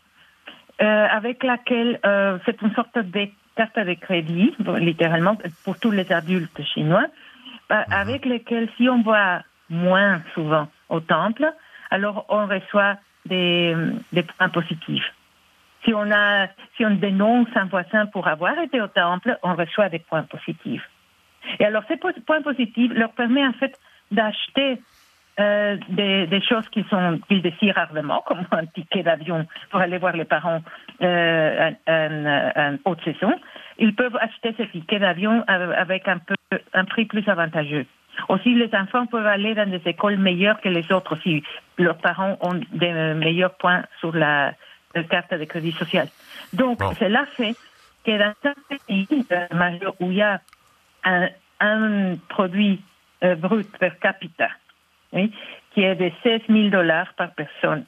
avec 0.80 1.44
laquelle 1.44 2.00
c'est 2.44 2.60
une 2.60 2.74
sorte 2.74 2.98
de 2.98 3.28
carte 3.56 3.78
de 3.78 3.94
crédit, 3.94 4.52
littéralement, 4.78 5.38
pour 5.64 5.78
tous 5.78 5.92
les 5.92 6.10
adultes 6.12 6.60
chinois, 6.74 7.06
euh, 7.72 7.74
mhm. 7.76 7.84
avec 7.92 8.24
lesquels, 8.24 8.68
si 8.76 8.88
on 8.88 9.02
voit 9.02 9.42
moins 9.70 10.22
souvent 10.34 10.68
au 10.88 11.00
temple, 11.00 11.52
alors 11.90 12.26
on 12.28 12.46
reçoit 12.46 12.96
des, 13.26 13.74
des 14.12 14.22
points 14.22 14.48
positifs. 14.48 15.12
Si 15.84 15.92
on, 15.92 16.10
a, 16.10 16.48
si 16.76 16.84
on 16.84 16.90
dénonce 16.90 17.48
un 17.54 17.66
voisin 17.66 18.06
pour 18.06 18.26
avoir 18.26 18.58
été 18.58 18.80
au 18.80 18.88
temple, 18.88 19.38
on 19.42 19.54
reçoit 19.54 19.88
des 19.90 19.98
points 19.98 20.22
positifs. 20.22 20.88
Et 21.58 21.64
alors, 21.64 21.82
ces 21.88 21.96
points 21.96 22.42
positifs 22.42 22.92
leur 22.94 23.12
permettent 23.12 23.48
en 23.48 23.52
fait 23.52 23.78
d'acheter 24.10 24.80
euh, 25.40 25.76
des, 25.88 26.26
des, 26.28 26.40
choses 26.40 26.68
qu'ils 26.68 26.84
sont 26.86 27.18
qu'ils 27.28 27.42
désirent 27.42 27.74
rarement, 27.74 28.22
comme 28.26 28.46
un 28.52 28.66
ticket 28.66 29.02
d'avion 29.02 29.46
pour 29.70 29.80
aller 29.80 29.98
voir 29.98 30.16
les 30.16 30.24
parents 30.24 30.60
euh, 31.02 31.70
en, 31.88 32.76
haute 32.84 33.02
saison. 33.04 33.34
Ils 33.78 33.94
peuvent 33.94 34.16
acheter 34.20 34.54
ce 34.56 34.62
ticket 34.64 35.00
d'avion 35.00 35.42
avec 35.48 36.06
un 36.06 36.18
peu 36.18 36.36
un 36.72 36.84
prix 36.84 37.06
plus 37.06 37.28
avantageux. 37.28 37.86
Aussi, 38.28 38.54
les 38.54 38.72
enfants 38.74 39.06
peuvent 39.06 39.26
aller 39.26 39.54
dans 39.56 39.68
des 39.68 39.82
écoles 39.86 40.18
meilleures 40.18 40.60
que 40.60 40.68
les 40.68 40.92
autres 40.92 41.16
si 41.22 41.42
leurs 41.78 41.98
parents 41.98 42.38
ont 42.40 42.60
des 42.72 42.92
meilleurs 43.14 43.54
points 43.56 43.82
sur 43.98 44.14
la, 44.14 44.52
carte 45.10 45.34
de 45.34 45.44
crédit 45.44 45.72
social. 45.72 46.06
Donc, 46.52 46.78
cela 47.00 47.26
fait 47.26 47.56
que 48.06 48.16
dans 48.16 48.32
certains 48.40 48.76
pays 48.86 49.08
euh, 49.32 49.90
où 49.98 50.12
il 50.12 50.18
y 50.18 50.22
a 50.22 50.40
un, 51.02 51.28
un 51.58 52.14
produit 52.28 52.80
euh, 53.24 53.34
brut 53.34 53.66
per 53.78 53.90
capita 54.00 54.48
qui 55.72 55.82
est 55.82 55.94
de 55.94 56.10
16 56.22 56.42
000 56.48 56.68
dollars 56.68 57.12
par 57.16 57.32
personne, 57.34 57.84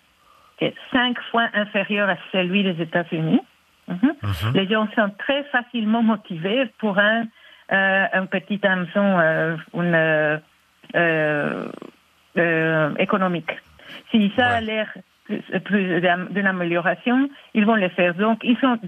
qui 0.59 0.67
est 0.67 0.75
cinq 0.93 1.19
fois 1.31 1.49
inférieur 1.55 2.09
à 2.09 2.17
celui 2.33 2.63
des 2.63 2.81
États-Unis. 2.83 3.41
Mhm. 3.89 4.15
Mhm. 4.23 4.53
Les 4.55 4.69
gens 4.69 4.89
sont 4.95 5.11
très 5.19 5.45
facilement 5.45 6.03
motivés 6.03 6.67
pour 6.79 6.99
un, 6.99 7.25
euh, 7.73 8.07
un 8.13 8.27
petit 8.27 8.61
hameçon 8.67 9.19
euh, 9.19 9.57
une, 9.75 10.41
euh, 10.95 11.69
économique. 12.99 13.51
Si 14.11 14.33
ça 14.37 14.49
a 14.49 14.61
l'air 14.61 14.93
d'une 15.29 16.47
amélioration, 16.47 17.29
ils 17.55 17.65
vont 17.65 17.77
le 17.77 17.89
faire. 17.91 18.15
Donc, 18.15 18.41
ils 18.43 18.59
ont 18.65 18.79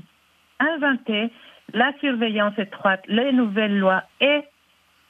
inventé 0.61 1.31
la 1.73 1.93
surveillance 2.01 2.59
étroite, 2.59 3.03
les 3.09 3.33
nouvelles 3.33 3.79
lois 3.79 4.03
et 4.21 4.43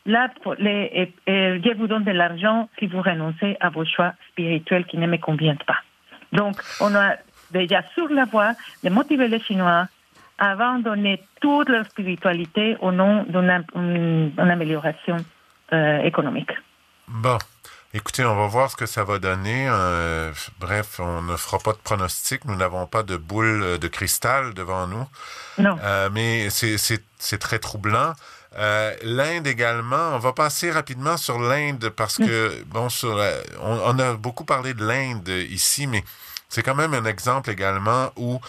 Là, 0.09 0.31
les, 0.59 1.13
je 1.27 1.77
vous 1.77 1.87
donne 1.87 2.05
de 2.05 2.13
l'argent 2.13 2.71
si 2.79 2.87
vous 2.87 3.03
renoncez 3.03 3.59
à 3.61 3.69
vos 3.69 3.85
choix 3.85 4.15
spirituels 4.31 4.87
qui 4.87 4.97
ne 4.97 5.07
me 5.07 5.19
conviennent 5.19 5.65
pas. 5.67 5.77
Donc, 6.33 6.57
on 6.81 6.95
a 6.95 7.17
déjà 7.51 7.83
sur 7.95 8.09
la 8.09 8.25
voie 8.25 8.53
de 8.83 8.89
motiver 8.89 9.29
les 9.29 9.39
Chinois 9.39 9.87
à 10.39 10.53
abandonner 10.53 11.23
toute 11.43 11.69
leur 11.69 11.85
spiritualité 11.85 12.77
au 12.81 12.91
nom 12.91 13.25
d'une 13.25 14.51
amélioration 14.51 15.19
euh, 15.75 15.99
économique. 16.01 16.53
Bon. 17.07 17.37
Écoutez, 17.95 18.25
on 18.25 18.37
va 18.37 18.47
voir 18.47 18.71
ce 18.71 18.77
que 18.77 18.87
ça 18.87 19.05
va 19.05 19.19
donner. 19.19 19.67
Euh, 19.71 20.31
bref, 20.61 21.01
on 21.01 21.23
ne 21.23 21.37
fera 21.37 21.59
pas 21.59 21.73
de 21.73 21.79
pronostic. 21.79 22.45
Nous 22.45 22.55
n'avons 22.57 22.87
pas 22.87 23.03
de 23.03 23.17
boule 23.17 23.79
de 23.79 23.89
cristal 23.89 24.53
devant 24.55 24.87
nous. 24.87 25.07
Non. 25.59 25.77
Euh, 25.83 26.11
mais 26.13 26.49
c'est 26.51 27.39
très 27.39 27.59
troublant. 27.59 28.13
Euh, 28.57 28.95
L'Inde 29.03 29.47
également. 29.47 30.15
On 30.15 30.19
va 30.19 30.33
passer 30.33 30.71
rapidement 30.71 31.17
sur 31.17 31.39
l'Inde 31.39 31.91
parce 31.91 32.17
que, 32.17 32.63
bon, 32.67 32.89
sur 32.89 33.23
on, 33.61 33.99
a 33.99 34.15
beaucoup 34.15 34.45
parlé 34.45 34.75
de 34.75 34.85
l'Inde 34.85 35.29
ici, 35.29 35.87
mais 35.87 36.03
c'est 36.49 36.63
quand 36.63 36.75
même 36.75 36.95
un 36.95 37.05
exemple 37.05 37.51
également 37.51 38.11
où 38.17 38.41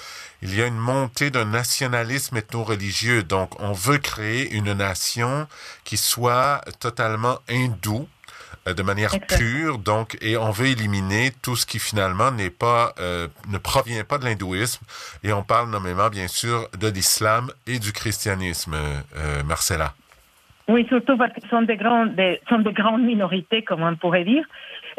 il 0.41 0.55
y 0.55 0.61
a 0.61 0.67
une 0.67 0.77
montée 0.77 1.31
d'un 1.31 1.45
nationalisme 1.45 2.37
ethno-religieux. 2.37 3.23
Donc, 3.23 3.59
on 3.59 3.73
veut 3.73 3.97
créer 3.97 4.51
une 4.51 4.73
nation 4.73 5.47
qui 5.83 5.97
soit 5.97 6.61
totalement 6.79 7.39
hindoue 7.49 8.07
euh, 8.07 8.18
de 8.65 8.83
manière 8.83 9.11
pure, 9.37 9.77
donc, 9.77 10.17
et 10.21 10.37
on 10.37 10.51
veut 10.51 10.67
éliminer 10.67 11.31
tout 11.41 11.55
ce 11.55 11.65
qui 11.65 11.79
finalement 11.79 12.31
n'est 12.31 12.49
pas, 12.49 12.93
euh, 12.99 13.27
ne 13.49 13.57
provient 13.57 14.03
pas 14.03 14.17
de 14.17 14.25
l'hindouisme, 14.25 14.83
et 15.23 15.33
on 15.33 15.43
parle 15.43 15.69
nommément, 15.69 16.09
bien 16.09 16.27
sûr, 16.27 16.67
de 16.79 16.87
l'islam 16.87 17.49
et 17.67 17.79
du 17.79 17.91
christianisme, 17.91 18.75
euh, 18.75 19.43
Marcella. 19.43 19.93
Oui, 20.67 20.85
surtout 20.87 21.17
parce 21.17 21.33
qu'ils 21.33 21.49
sont 21.49 21.63
des 21.63 21.77
grandes, 21.77 22.15
des, 22.15 22.39
sont 22.47 22.59
de 22.59 22.69
grandes 22.69 23.01
minorités, 23.01 23.63
comme 23.63 23.81
on 23.81 23.95
pourrait 23.95 24.23
dire. 24.23 24.45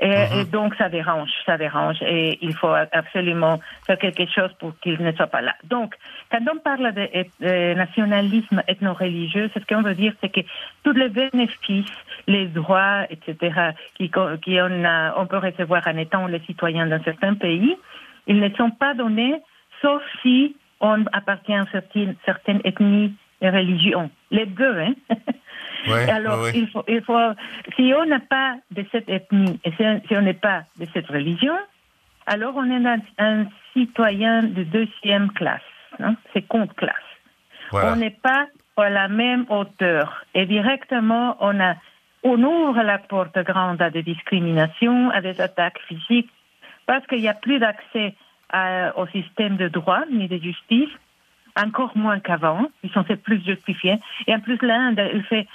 Et, 0.01 0.09
Mhm. 0.09 0.41
et 0.41 0.45
donc, 0.45 0.75
ça 0.77 0.89
dérange, 0.89 1.31
ça 1.45 1.59
dérange. 1.59 1.99
Et 2.03 2.39
il 2.41 2.55
faut 2.55 2.73
absolument 2.93 3.61
faire 3.87 3.99
quelque 3.99 4.27
chose 4.27 4.51
pour 4.59 4.73
qu'ils 4.81 5.01
ne 5.03 5.13
soient 5.13 5.27
pas 5.27 5.43
là. 5.43 5.55
Donc, 5.65 5.95
quand 6.31 6.41
on 6.53 6.59
parle 6.59 6.93
de, 6.93 7.07
de 7.41 7.75
nationalisme 7.75 8.63
ethno-religieux, 8.67 9.51
ce 9.55 9.61
qu'on 9.61 9.83
veut 9.83 9.95
dire, 9.95 10.15
c'est 10.21 10.31
que 10.31 10.41
tous 10.85 10.93
les 10.93 11.11
bénéfices, 11.11 11.93
les 12.27 12.47
droits, 12.47 13.05
etc., 13.11 13.73
qui, 13.95 14.11
qui 14.43 14.59
on, 14.61 15.27
peut 15.27 15.39
recevoir 15.39 15.87
en 15.87 15.97
étant 15.99 16.27
les 16.27 16.41
citoyens 16.41 16.87
d'un 16.87 17.03
certain 17.03 17.35
pays, 17.35 17.77
ils 18.27 18.41
ne 18.41 18.49
sont 18.51 18.71
pas 18.71 18.95
donnés, 18.95 19.37
sauf 19.83 20.03
si 20.23 20.57
on 20.81 21.05
appartient 21.13 21.55
à 21.55 21.67
certaines, 21.71 22.15
certaines 22.25 22.61
ethnies 22.65 23.15
et 23.43 23.51
religions. 23.51 24.11
Les 24.31 24.47
deux, 24.47 24.79
hein. 24.79 24.95
Ouais, 25.89 26.11
Alors, 26.11 26.49
il, 26.51 26.69
faut, 26.69 26.85
il 26.89 27.03
faut, 27.03 27.19
si 27.77 27.93
on 27.97 28.05
n'a 28.05 28.21
pas 28.21 28.57
de 28.71 28.85
cette 28.93 29.09
ethnie 29.09 29.59
et 29.65 29.73
si, 29.73 30.17
on 30.17 30.23
n'est 30.23 30.35
pas 30.35 30.65
de 30.79 30.87
cette 30.93 31.07
religion, 31.07 31.55
alors 32.27 32.55
on 32.57 32.71
est 32.71 32.87
un, 32.87 33.01
un 33.19 33.47
citoyen 33.73 34.43
de 34.43 34.63
deuxième 34.65 35.31
classe, 35.33 35.63
hein, 35.99 36.17
seconde 36.35 36.75
classe. 36.75 36.95
Voilà. 37.71 37.93
On 37.93 37.97
n'est 37.97 38.17
pas 38.23 38.47
à 38.77 38.91
la 38.91 39.09
même 39.09 39.45
hauteur 39.49 40.25
et 40.35 40.47
directement 40.47 41.37
on 41.41 41.61
a, 41.61 41.75
on 42.23 42.43
ouvre 42.43 42.83
la 42.83 42.99
porte 42.99 43.39
grande 43.39 43.83
à 43.83 43.91
des 43.91 44.03
discriminations, 44.03 45.11
à 45.11 45.21
des 45.21 45.41
attaques 45.41 45.81
physiques, 45.87 46.31
parce 46.87 47.07
qu'il 47.07 47.21
n'y 47.21 47.29
a 47.29 47.35
plus 47.35 47.59
d'accès 47.59 48.15
au 48.97 49.07
système 49.09 49.57
de 49.57 49.69
droit 49.69 50.03
ni 50.11 50.27
de 50.27 50.39
justice 50.39 50.91
encore 51.57 51.93
moins 51.97 52.21
qu'avant. 52.21 52.67
Ils 52.83 52.91
sont 52.91 53.05
fait 53.05 53.17
plus 53.17 53.45
justifiés. 53.45 53.99
Et 54.27 54.35
en 54.35 54.41
plus, 54.41 54.59
l'Inde, 54.63 54.99
elle 54.99 55.23
fait 55.25 55.47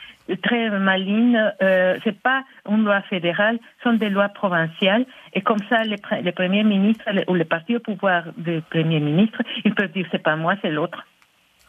très 0.42 0.70
maline. 0.80 1.54
Euh, 1.62 1.98
c'est 2.04 2.20
pas 2.20 2.44
une 2.70 2.84
loi 2.84 3.02
fédérale, 3.02 3.60
ce 3.80 3.90
sont 3.90 3.96
des 3.96 4.10
lois 4.10 4.30
provinciales. 4.30 5.06
Et 5.34 5.42
comme 5.42 5.60
ça, 5.70 5.84
les, 5.84 5.98
les 6.22 6.32
premiers 6.32 6.64
ministres 6.64 7.06
ou 7.28 7.36
les 7.36 7.46
partis 7.46 7.76
au 7.76 7.80
pouvoir 7.80 8.24
des 8.38 8.62
premiers 8.62 9.00
ministres, 9.00 9.42
ils 9.64 9.74
peuvent 9.74 9.92
dire 9.92 10.08
c'est 10.12 10.24
pas 10.24 10.36
moi, 10.36 10.56
c'est 10.62 10.72
l'autre. 10.72 11.06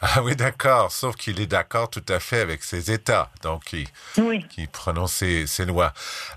Ah 0.03 0.23
oui, 0.23 0.37
d'accord. 0.37 0.93
Sauf 0.93 1.17
qu'il 1.17 1.41
est 1.41 1.47
d'accord 1.47 1.89
tout 1.89 2.05
à 2.09 2.21
fait 2.21 2.41
avec 2.41 2.63
ses 2.63 2.91
États. 2.91 3.31
Donc, 3.43 3.73
il, 3.73 3.87
Oui. 4.19 4.45
qui 4.51 4.67
prononce 4.67 5.15
ces, 5.15 5.47
ces 5.47 5.65
lois. 5.65 5.93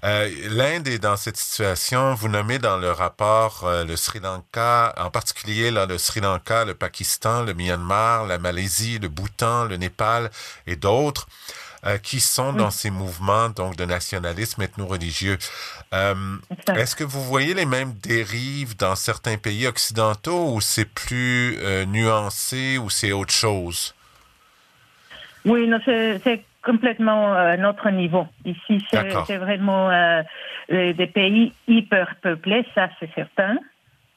Euh, 0.05 0.29
L'Inde 0.49 0.87
est 0.87 0.99
dans 0.99 1.17
cette 1.17 1.35
situation. 1.37 2.13
Vous 2.15 2.29
nommez 2.29 2.57
dans 2.57 2.77
le 2.77 2.91
rapport 2.91 3.61
euh, 3.65 3.83
le 3.83 3.97
Sri 3.97 4.19
Lanka, 4.21 4.93
en 4.97 5.11
particulier 5.11 5.71
là, 5.71 5.85
le 5.85 5.97
Sri 5.97 6.21
Lanka, 6.21 6.63
le 6.63 6.73
Pakistan, 6.73 7.43
le 7.43 7.53
Myanmar, 7.53 8.25
la 8.27 8.37
Malaisie, 8.37 8.97
le 8.97 9.09
Bhoutan, 9.09 9.65
le 9.65 9.75
Népal 9.75 10.31
et 10.65 10.77
d'autres 10.77 11.27
euh, 11.85 11.97
qui 11.97 12.19
sont 12.19 12.53
dans 12.53 12.71
ces 12.71 12.89
mouvements 12.89 13.49
donc 13.49 13.75
de 13.75 13.85
nationalisme 13.85 14.61
ethno-religieux. 14.61 15.37
Euh. 15.93 16.15
Est-ce 16.75 16.95
que 16.95 17.03
vous 17.03 17.23
voyez 17.23 17.53
les 17.53 17.65
mêmes 17.65 17.93
dérives 18.03 18.75
dans 18.77 18.95
certains 18.95 19.37
pays 19.37 19.67
occidentaux 19.67 20.53
ou 20.53 20.61
c'est 20.61 20.91
plus 20.91 21.57
euh, 21.59 21.85
nuancé 21.85 22.77
ou 22.77 22.89
c'est 22.89 23.11
autre 23.11 23.33
chose? 23.33 23.95
Oui, 25.45 25.67
non, 25.67 25.79
c'est 25.85 26.43
complètement 26.63 27.33
euh, 27.33 27.57
notre 27.57 27.89
niveau. 27.89 28.27
Ici, 28.45 28.85
c'est 28.91 29.37
vraiment 29.37 29.89
euh, 29.89 30.23
des 30.69 31.07
pays 31.07 31.53
hyper 31.67 32.15
peuplés, 32.21 32.65
ça 32.75 32.89
c'est 32.99 33.09
certain. 33.15 33.57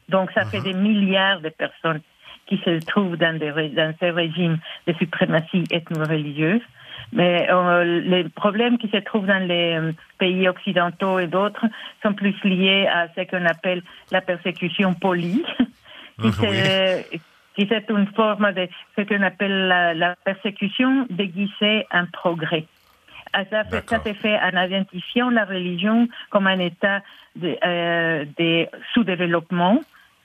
Donc, 0.08 0.30
ça 0.32 0.44
fait 0.44 0.60
des 0.60 0.74
milliards 0.74 1.40
de 1.40 1.48
personnes 1.48 2.00
qui 2.46 2.60
se 2.64 2.84
trouvent 2.84 3.16
dans, 3.16 3.38
des, 3.38 3.50
dans 3.70 3.94
ces 3.98 4.10
régimes 4.10 4.58
de 4.86 4.92
suprématie 4.94 5.64
ethno-religieuse. 5.70 6.60
Mais 7.12 7.46
euh, 7.50 7.84
les 8.02 8.28
problèmes 8.30 8.78
qui 8.78 8.88
se 8.88 8.96
trouvent 8.96 9.26
dans 9.26 9.46
les 9.46 9.76
euh, 9.76 9.92
pays 10.18 10.48
occidentaux 10.48 11.18
et 11.18 11.26
d'autres 11.26 11.66
sont 12.02 12.14
plus 12.14 12.34
liés 12.44 12.86
à 12.86 13.08
ce 13.14 13.22
qu'on 13.28 13.44
appelle 13.44 13.82
la 14.10 14.20
persécution 14.22 14.94
polie, 14.94 15.44
qui 16.20 16.26
Mhm, 16.28 16.32
c'est 16.32 17.20
qui 17.54 17.66
c'est 17.68 17.90
une 17.90 18.06
forme 18.16 18.50
de 18.52 18.66
ce 18.96 19.02
qu'on 19.02 19.22
appelle 19.22 19.68
la, 19.68 19.92
la 19.92 20.16
persécution 20.24 21.06
déguisée 21.10 21.86
en 21.92 22.06
progrès. 22.06 22.64
Ah, 23.34 23.44
Ça, 23.50 23.64
fait- 23.64 23.88
ça 23.88 23.98
s'est 24.02 24.14
fait 24.14 24.38
en 24.40 24.64
identifiant 24.66 25.28
la 25.28 25.44
religion 25.44 26.08
comme 26.30 26.46
un 26.46 26.58
état 26.58 27.00
de, 27.36 27.56
euh, 27.64 28.24
de 28.38 28.66
sous-développement 28.94 29.80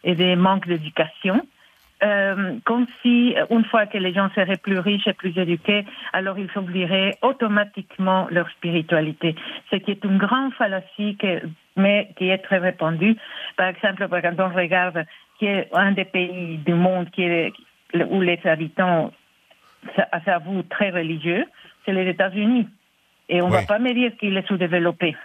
et 0.06 0.16
de 0.16 0.36
manque 0.36 0.68
d'éducation. 0.68 1.46
Euh, 2.04 2.60
comme 2.64 2.86
si, 3.02 3.34
euh, 3.36 3.46
une 3.50 3.66
fois 3.66 3.88
que 3.88 3.98
les 3.98 4.14
gens 4.14 4.30
seraient 4.36 4.58
plus 4.58 4.78
riches 4.78 5.08
et 5.08 5.14
plus 5.14 5.36
éduqués, 5.36 5.84
alors 6.14 6.38
ils 6.38 6.50
oublieraient 6.56 7.18
automatiquement 7.24 8.28
leur 8.30 8.48
spiritualité. 8.52 9.36
Ce 9.72 9.78
qui 9.78 9.92
est 9.92 10.04
une 10.04 10.20
grande 10.20 10.54
fallacie, 10.54 11.18
que, 11.18 11.42
mais 11.76 12.10
qui 12.18 12.30
est 12.30 12.38
très 12.38 12.60
répandue. 12.60 13.16
Par 13.56 13.68
exemple, 13.70 14.08
quand 14.10 14.40
on 14.40 14.56
regarde 14.56 15.06
qui 15.40 15.46
est 15.46 15.70
un 15.74 15.92
des 15.92 16.06
pays 16.06 16.58
du 16.58 16.74
monde 16.74 17.10
qui 17.10 17.24
est, 17.24 17.52
où 18.10 18.22
les 18.22 18.40
habitants 18.44 19.12
s'avouent 20.26 20.64
très 20.64 20.92
religieux, 20.92 21.46
c'est 21.86 21.94
les 21.94 22.10
États-Unis. 22.10 22.68
Et 23.30 23.42
on 23.42 23.48
ne 23.48 23.54
va 23.54 23.64
pas 23.64 23.80
me 23.80 23.94
dire 23.94 24.12
qu'il 24.18 24.38
est 24.38 24.48
sous-développé. 24.48 25.16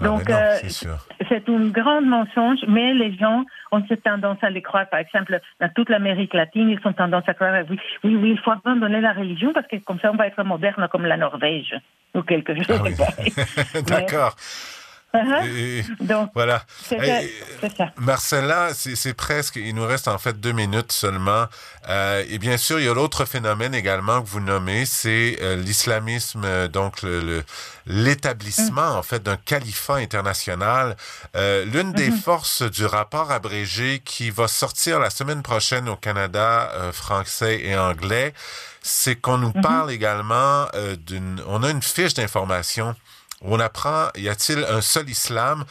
Ah, 0.00 0.04
Donc, 0.04 0.28
mais 0.28 0.34
non, 0.34 0.40
euh, 0.40 0.56
c'est 0.60 0.70
sûr. 0.70 0.96
c'est 1.28 1.48
un 1.48 1.66
grand 1.68 2.02
mensonge, 2.02 2.58
mais 2.68 2.94
les 2.94 3.16
gens 3.16 3.44
ont 3.72 3.82
cette 3.88 4.02
tendance 4.02 4.38
à 4.42 4.50
les 4.50 4.62
croire. 4.62 4.88
Par 4.88 5.00
exemple, 5.00 5.38
dans 5.60 5.68
toute 5.70 5.88
l'Amérique 5.88 6.34
latine, 6.34 6.68
ils 6.70 6.88
ont 6.88 6.92
tendance 6.92 7.24
à 7.26 7.34
croire, 7.34 7.54
oui, 7.70 7.78
oui, 8.04 8.16
oui, 8.16 8.30
il 8.32 8.38
faut 8.38 8.50
abandonner 8.50 9.00
la 9.00 9.12
religion 9.12 9.52
parce 9.52 9.66
que 9.66 9.76
comme 9.76 9.98
ça, 10.00 10.10
on 10.12 10.16
va 10.16 10.26
être 10.26 10.42
moderne 10.44 10.88
comme 10.90 11.06
la 11.06 11.16
Norvège 11.16 11.74
ou 12.14 12.22
quelque 12.22 12.54
chose. 12.54 12.66
Ah 12.70 12.82
oui. 12.82 12.94
pareil. 12.96 13.32
D'accord. 13.86 14.34
Uh-huh. 15.16 15.46
Et- 15.48 15.84
Donc, 16.04 16.30
Voilà. 16.34 16.64
c'est 16.84 16.98
ça. 17.60 17.68
ça. 17.76 17.92
Marcella, 17.96 18.70
c'est 18.74 19.14
presque, 19.14 19.56
il 19.56 19.74
nous 19.74 19.86
reste 19.86 20.08
en 20.08 20.18
fait 20.18 20.38
deux 20.40 20.52
minutes 20.52 20.92
seulement. 20.92 21.46
Euh, 21.88 22.24
et 22.28 22.38
bien 22.38 22.56
sûr, 22.56 22.78
il 22.80 22.86
y 22.86 22.88
a 22.88 22.94
l'autre 22.94 23.24
phénomène 23.24 23.74
également 23.74 24.20
que 24.22 24.28
vous 24.28 24.40
nommez, 24.40 24.84
c'est 24.86 25.38
euh, 25.40 25.56
l'islamisme, 25.56 26.42
euh, 26.44 26.68
donc 26.68 27.02
le- 27.02 27.20
le- 27.20 27.44
l'établissement 27.86 28.96
en 28.98 29.02
fait 29.02 29.22
d'un 29.22 29.36
califat 29.36 29.96
international. 29.96 30.96
L'une 31.34 31.92
des 31.92 32.10
forces 32.10 32.62
du 32.62 32.84
rapport 32.84 33.30
abrégé 33.30 34.00
qui 34.04 34.30
va 34.30 34.48
sortir 34.48 34.98
la 34.98 35.10
semaine 35.10 35.42
prochaine 35.42 35.88
au 35.88 35.96
Canada, 35.96 36.70
français 36.92 37.60
et 37.62 37.76
anglais, 37.76 38.34
c'est 38.82 39.16
qu'on 39.16 39.38
nous 39.38 39.52
parle 39.52 39.90
également 39.90 40.66
d'une, 41.06 41.40
on 41.46 41.62
a 41.62 41.70
une 41.70 41.82
fiche 41.82 42.14
d'information 42.14 42.94
on 43.42 43.60
apprend, 43.60 44.08
y 44.16 44.28
a-t-il 44.28 44.64
un 44.64 44.80
seul 44.80 45.08
islam? 45.10 45.64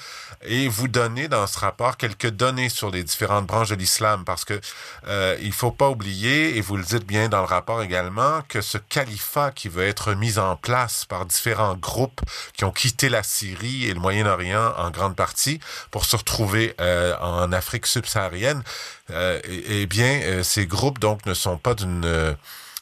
Et 0.47 0.67
vous 0.67 0.87
donnez 0.87 1.27
dans 1.27 1.47
ce 1.47 1.57
rapport 1.57 1.97
quelques 1.97 2.29
données 2.29 2.69
sur 2.69 2.91
les 2.91 3.03
différentes 3.03 3.47
branches 3.47 3.69
de 3.69 3.75
l'islam 3.75 4.23
parce 4.25 4.45
que 4.45 4.59
euh, 5.07 5.35
il 5.41 5.53
faut 5.53 5.71
pas 5.71 5.89
oublier 5.89 6.57
et 6.57 6.61
vous 6.61 6.77
le 6.77 6.83
dites 6.83 7.05
bien 7.05 7.29
dans 7.29 7.39
le 7.39 7.47
rapport 7.47 7.81
également 7.81 8.41
que 8.47 8.61
ce 8.61 8.77
califat 8.77 9.51
qui 9.51 9.69
veut 9.69 9.87
être 9.87 10.13
mis 10.13 10.37
en 10.37 10.55
place 10.55 11.05
par 11.05 11.25
différents 11.25 11.75
groupes 11.75 12.21
qui 12.53 12.63
ont 12.63 12.71
quitté 12.71 13.09
la 13.09 13.23
Syrie 13.23 13.85
et 13.85 13.93
le 13.93 13.99
Moyen-Orient 13.99 14.73
en 14.77 14.91
grande 14.91 15.15
partie 15.15 15.59
pour 15.89 16.05
se 16.05 16.15
retrouver 16.15 16.75
euh, 16.79 17.15
en 17.19 17.51
Afrique 17.51 17.87
subsaharienne, 17.87 18.61
euh, 19.09 19.39
eh 19.45 19.87
bien 19.87 20.21
euh, 20.23 20.43
ces 20.43 20.67
groupes 20.67 20.99
donc 20.99 21.25
ne 21.25 21.33
sont 21.33 21.57
pas 21.57 21.73
d'une 21.73 22.05
euh, 22.05 22.33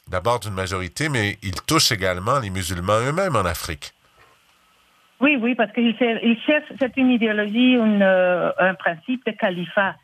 d'abord 0.08 0.40
d'une 0.40 0.54
majorité 0.54 1.08
mais 1.08 1.38
ils 1.42 1.62
touchent 1.62 1.92
également 1.92 2.38
les 2.40 2.50
musulmans 2.50 3.00
eux-mêmes 3.00 3.36
en 3.36 3.46
Afrique. 3.46 3.94
Oui, 5.20 5.36
oui, 5.40 5.54
parce 5.54 5.72
qu'il 5.72 5.96
cher- 5.96 6.20
il 6.22 6.38
cherche, 6.40 6.66
c'est 6.78 6.96
une 6.96 7.10
idéologie, 7.10 7.74
une, 7.74 8.02
euh, 8.02 8.50
un 8.58 8.74
principe 8.74 9.24
de 9.26 9.32
califat 9.32 9.94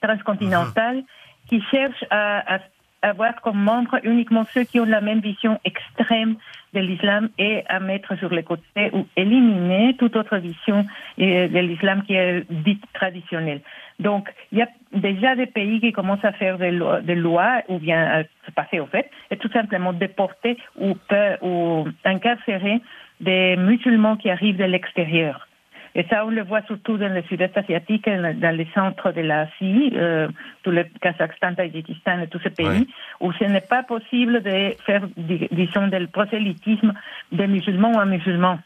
transcontinental 0.00 1.02
qui 1.48 1.60
cherche 1.70 2.04
à, 2.10 2.56
à 2.56 2.58
avoir 3.02 3.40
comme 3.40 3.58
membres 3.58 3.98
uniquement 4.04 4.44
ceux 4.52 4.62
qui 4.64 4.78
ont 4.78 4.84
la 4.84 5.00
même 5.00 5.20
vision 5.20 5.58
extrême 5.64 6.36
de 6.72 6.80
l'islam 6.80 7.28
et 7.38 7.64
à 7.68 7.80
mettre 7.80 8.16
sur 8.16 8.32
les 8.32 8.44
côtés 8.44 8.90
ou 8.92 9.06
éliminer 9.16 9.96
toute 9.98 10.14
autre 10.16 10.36
vision 10.38 10.86
euh, 11.20 11.48
de 11.48 11.58
l'islam 11.58 12.02
qui 12.04 12.14
est 12.14 12.44
dite 12.50 12.84
traditionnelle. 12.94 13.60
Donc, 13.98 14.32
il 14.52 14.58
y 14.58 14.62
a 14.62 14.68
déjà 14.92 15.34
des 15.34 15.46
pays 15.46 15.80
qui 15.80 15.92
commencent 15.92 16.24
à 16.24 16.32
faire 16.32 16.58
des 16.58 16.70
lois, 16.70 17.00
des 17.00 17.14
lois 17.16 17.62
ou 17.68 17.78
bien 17.78 18.20
à 18.20 18.22
se 18.22 18.50
passer 18.54 18.80
au 18.80 18.86
fait, 18.86 19.10
et 19.30 19.36
tout 19.36 19.50
simplement 19.50 19.92
déporter 19.92 20.56
ou, 20.78 20.96
ou 21.42 21.84
incarcérer 22.04 22.80
des 23.22 23.56
musulmans 23.56 24.16
qui 24.16 24.28
arrivent 24.30 24.58
de 24.58 24.64
l'extérieur. 24.64 25.48
Et 25.94 26.04
ça, 26.08 26.24
on 26.24 26.30
le 26.30 26.42
voit 26.42 26.62
surtout 26.62 26.96
dans 26.96 27.12
le 27.12 27.22
sud-est 27.24 27.56
asiatique, 27.56 28.08
dans 28.08 28.56
les 28.56 28.66
centres 28.74 29.12
de 29.12 29.20
l'Asie, 29.20 29.92
euh, 29.94 30.26
tout 30.62 30.70
le 30.70 30.84
Kazakhstan, 31.02 31.54
Tadjikistan 31.54 32.20
et 32.22 32.28
tous 32.28 32.40
ces 32.42 32.48
pays, 32.50 32.86
où 33.20 33.30
ce 33.34 33.44
n'est 33.44 33.60
pas 33.60 33.82
possible 33.82 34.42
de 34.42 34.74
faire, 34.86 35.02
di- 35.16 35.48
disons, 35.50 35.88
du 35.88 36.06
prosélytisme 36.08 36.94
des 37.30 37.46
musulmans 37.46 37.98
à 38.00 38.06
musulmans. 38.06 38.58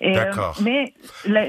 Et, 0.00 0.16
euh, 0.16 0.30
mais 0.62 0.92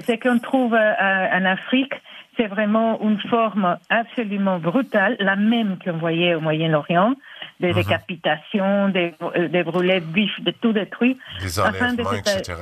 ce 0.01 0.13
qu'on 0.21 0.39
trouve 0.39 0.73
euh, 0.73 1.37
en 1.37 1.45
Afrique, 1.45 1.93
c'est 2.35 2.47
vraiment 2.47 2.99
une 3.01 3.19
forme 3.19 3.77
absolument 3.89 4.57
brutale, 4.57 5.15
la 5.19 5.35
même 5.35 5.77
qu'on 5.83 5.97
voyait 5.97 6.33
au 6.35 6.41
Moyen-Orient, 6.41 7.13
des 7.59 7.73
décapitations, 7.73 8.89
des, 8.89 9.13
des 9.49 9.63
brûlés 9.63 9.99
vifs, 9.99 10.39
de 10.41 10.51
tout 10.51 10.73
détruit. 10.73 11.17
Des 11.41 11.59
enlèvements, 11.59 12.13
etc. 12.13 12.53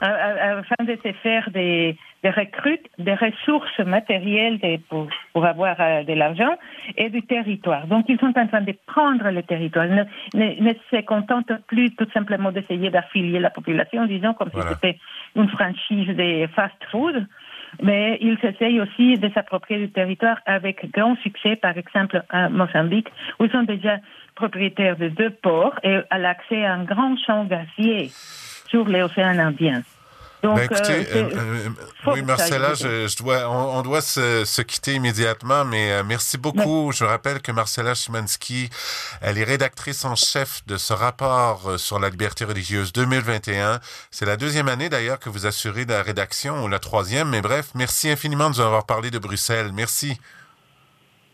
afin 0.00 0.84
de 0.84 0.98
se 1.02 1.12
faire 1.22 1.50
des, 1.50 1.96
des 2.22 2.30
recrutes, 2.30 2.86
des 2.98 3.14
ressources 3.14 3.78
matérielles 3.80 4.58
pour, 4.88 5.08
pour 5.32 5.44
avoir 5.44 5.76
de 5.76 6.12
l'argent 6.12 6.54
et 6.96 7.10
du 7.10 7.22
territoire. 7.22 7.86
Donc, 7.86 8.06
ils 8.08 8.18
sont 8.18 8.32
en 8.36 8.46
train 8.46 8.60
de 8.60 8.74
prendre 8.86 9.30
le 9.30 9.42
territoire. 9.42 9.86
Ne, 9.86 10.04
ne, 10.34 10.72
se 10.90 11.00
contentent 11.02 11.52
plus 11.66 11.94
tout 11.96 12.08
simplement 12.12 12.50
d'essayer 12.50 12.90
d'affilier 12.90 13.40
la 13.40 13.50
population, 13.50 14.06
disons, 14.06 14.34
comme 14.34 14.50
si 14.50 14.60
c'était 14.68 14.98
une 15.36 15.48
franchise 15.48 16.08
des 16.16 16.48
fast-food 16.54 17.26
mais 17.82 18.18
ils 18.20 18.38
essayent 18.42 18.80
aussi 18.80 19.18
de 19.18 19.28
s'approprier 19.30 19.80
du 19.80 19.90
territoire 19.90 20.38
avec 20.46 20.90
grand 20.90 21.16
succès, 21.18 21.56
par 21.56 21.76
exemple 21.76 22.22
à 22.30 22.48
Mozambique, 22.48 23.08
où 23.38 23.44
ils 23.44 23.50
sont 23.50 23.62
déjà 23.62 23.98
propriétaires 24.34 24.96
de 24.96 25.08
deux 25.08 25.30
ports 25.30 25.78
et 25.82 25.98
à 26.10 26.18
l'accès 26.18 26.64
à 26.64 26.74
un 26.74 26.84
grand 26.84 27.16
champ 27.26 27.44
gazier 27.44 28.08
sur 28.68 28.88
l'océan 28.88 29.38
Indien. 29.38 29.82
Donc, 30.42 30.56
ben 30.56 30.64
écoutez, 30.64 31.06
euh, 31.14 31.30
euh, 31.34 31.68
oui, 32.06 32.22
Marcella, 32.22 32.72
je, 32.72 33.06
je, 33.08 33.16
dois, 33.18 33.48
on, 33.50 33.78
on 33.78 33.82
doit 33.82 34.00
se, 34.00 34.44
se, 34.46 34.62
quitter 34.62 34.94
immédiatement, 34.94 35.66
mais 35.66 35.92
euh, 35.92 36.02
merci 36.02 36.38
beaucoup. 36.38 36.92
Je 36.92 37.04
rappelle 37.04 37.42
que 37.42 37.52
Marcella 37.52 37.94
Szymanski, 37.94 38.70
elle 39.20 39.36
est 39.36 39.44
rédactrice 39.44 40.04
en 40.06 40.16
chef 40.16 40.64
de 40.66 40.78
ce 40.78 40.94
rapport 40.94 41.78
sur 41.78 41.98
la 41.98 42.08
liberté 42.08 42.46
religieuse 42.46 42.92
2021. 42.94 43.80
C'est 44.10 44.24
la 44.24 44.38
deuxième 44.38 44.68
année 44.68 44.88
d'ailleurs 44.88 45.18
que 45.18 45.28
vous 45.28 45.44
assurez 45.44 45.84
la 45.84 46.02
rédaction, 46.02 46.64
ou 46.64 46.68
la 46.68 46.78
troisième, 46.78 47.28
mais 47.28 47.42
bref, 47.42 47.72
merci 47.74 48.08
infiniment 48.08 48.48
de 48.48 48.56
nous 48.56 48.60
avoir 48.60 48.86
parlé 48.86 49.10
de 49.10 49.18
Bruxelles. 49.18 49.72
Merci. 49.74 50.18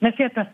Merci 0.03 0.25
à 0.25 0.31
toi. 0.31 0.45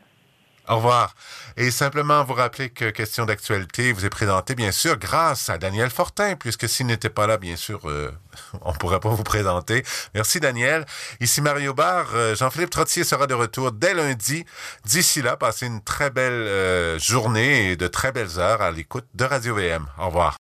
Au 0.68 0.76
revoir. 0.76 1.14
Et 1.56 1.70
simplement 1.70 2.22
vous 2.24 2.34
rappeler 2.34 2.70
que 2.70 2.90
Question 2.90 3.26
d'actualité 3.26 3.92
vous 3.92 4.06
est 4.06 4.10
présentée, 4.10 4.54
bien 4.54 4.70
sûr, 4.70 4.96
grâce 4.96 5.50
à 5.50 5.58
Daniel 5.58 5.90
Fortin, 5.90 6.36
puisque 6.36 6.68
s'il 6.68 6.86
n'était 6.86 7.10
pas 7.10 7.26
là, 7.26 7.36
bien 7.36 7.56
sûr, 7.56 7.80
euh, 7.88 8.12
on 8.62 8.72
ne 8.72 8.76
pourrait 8.76 9.00
pas 9.00 9.08
vous 9.08 9.24
présenter. 9.24 9.82
Merci, 10.14 10.40
Daniel. 10.40 10.86
Ici 11.20 11.40
Mario 11.40 11.74
Barre. 11.74 12.10
Euh, 12.14 12.34
Jean-Philippe 12.36 12.70
Trottier 12.70 13.04
sera 13.04 13.26
de 13.26 13.34
retour 13.34 13.72
dès 13.72 13.94
lundi. 13.94 14.44
D'ici 14.84 15.20
là, 15.22 15.36
passez 15.36 15.66
une 15.66 15.82
très 15.82 16.10
belle 16.10 16.32
euh, 16.32 16.98
journée 16.98 17.72
et 17.72 17.76
de 17.76 17.88
très 17.88 18.12
belles 18.12 18.38
heures 18.38 18.62
à 18.62 18.70
l'écoute 18.70 19.06
de 19.14 19.24
Radio 19.24 19.54
VM. 19.54 19.86
Au 19.98 20.06
revoir. 20.06 20.42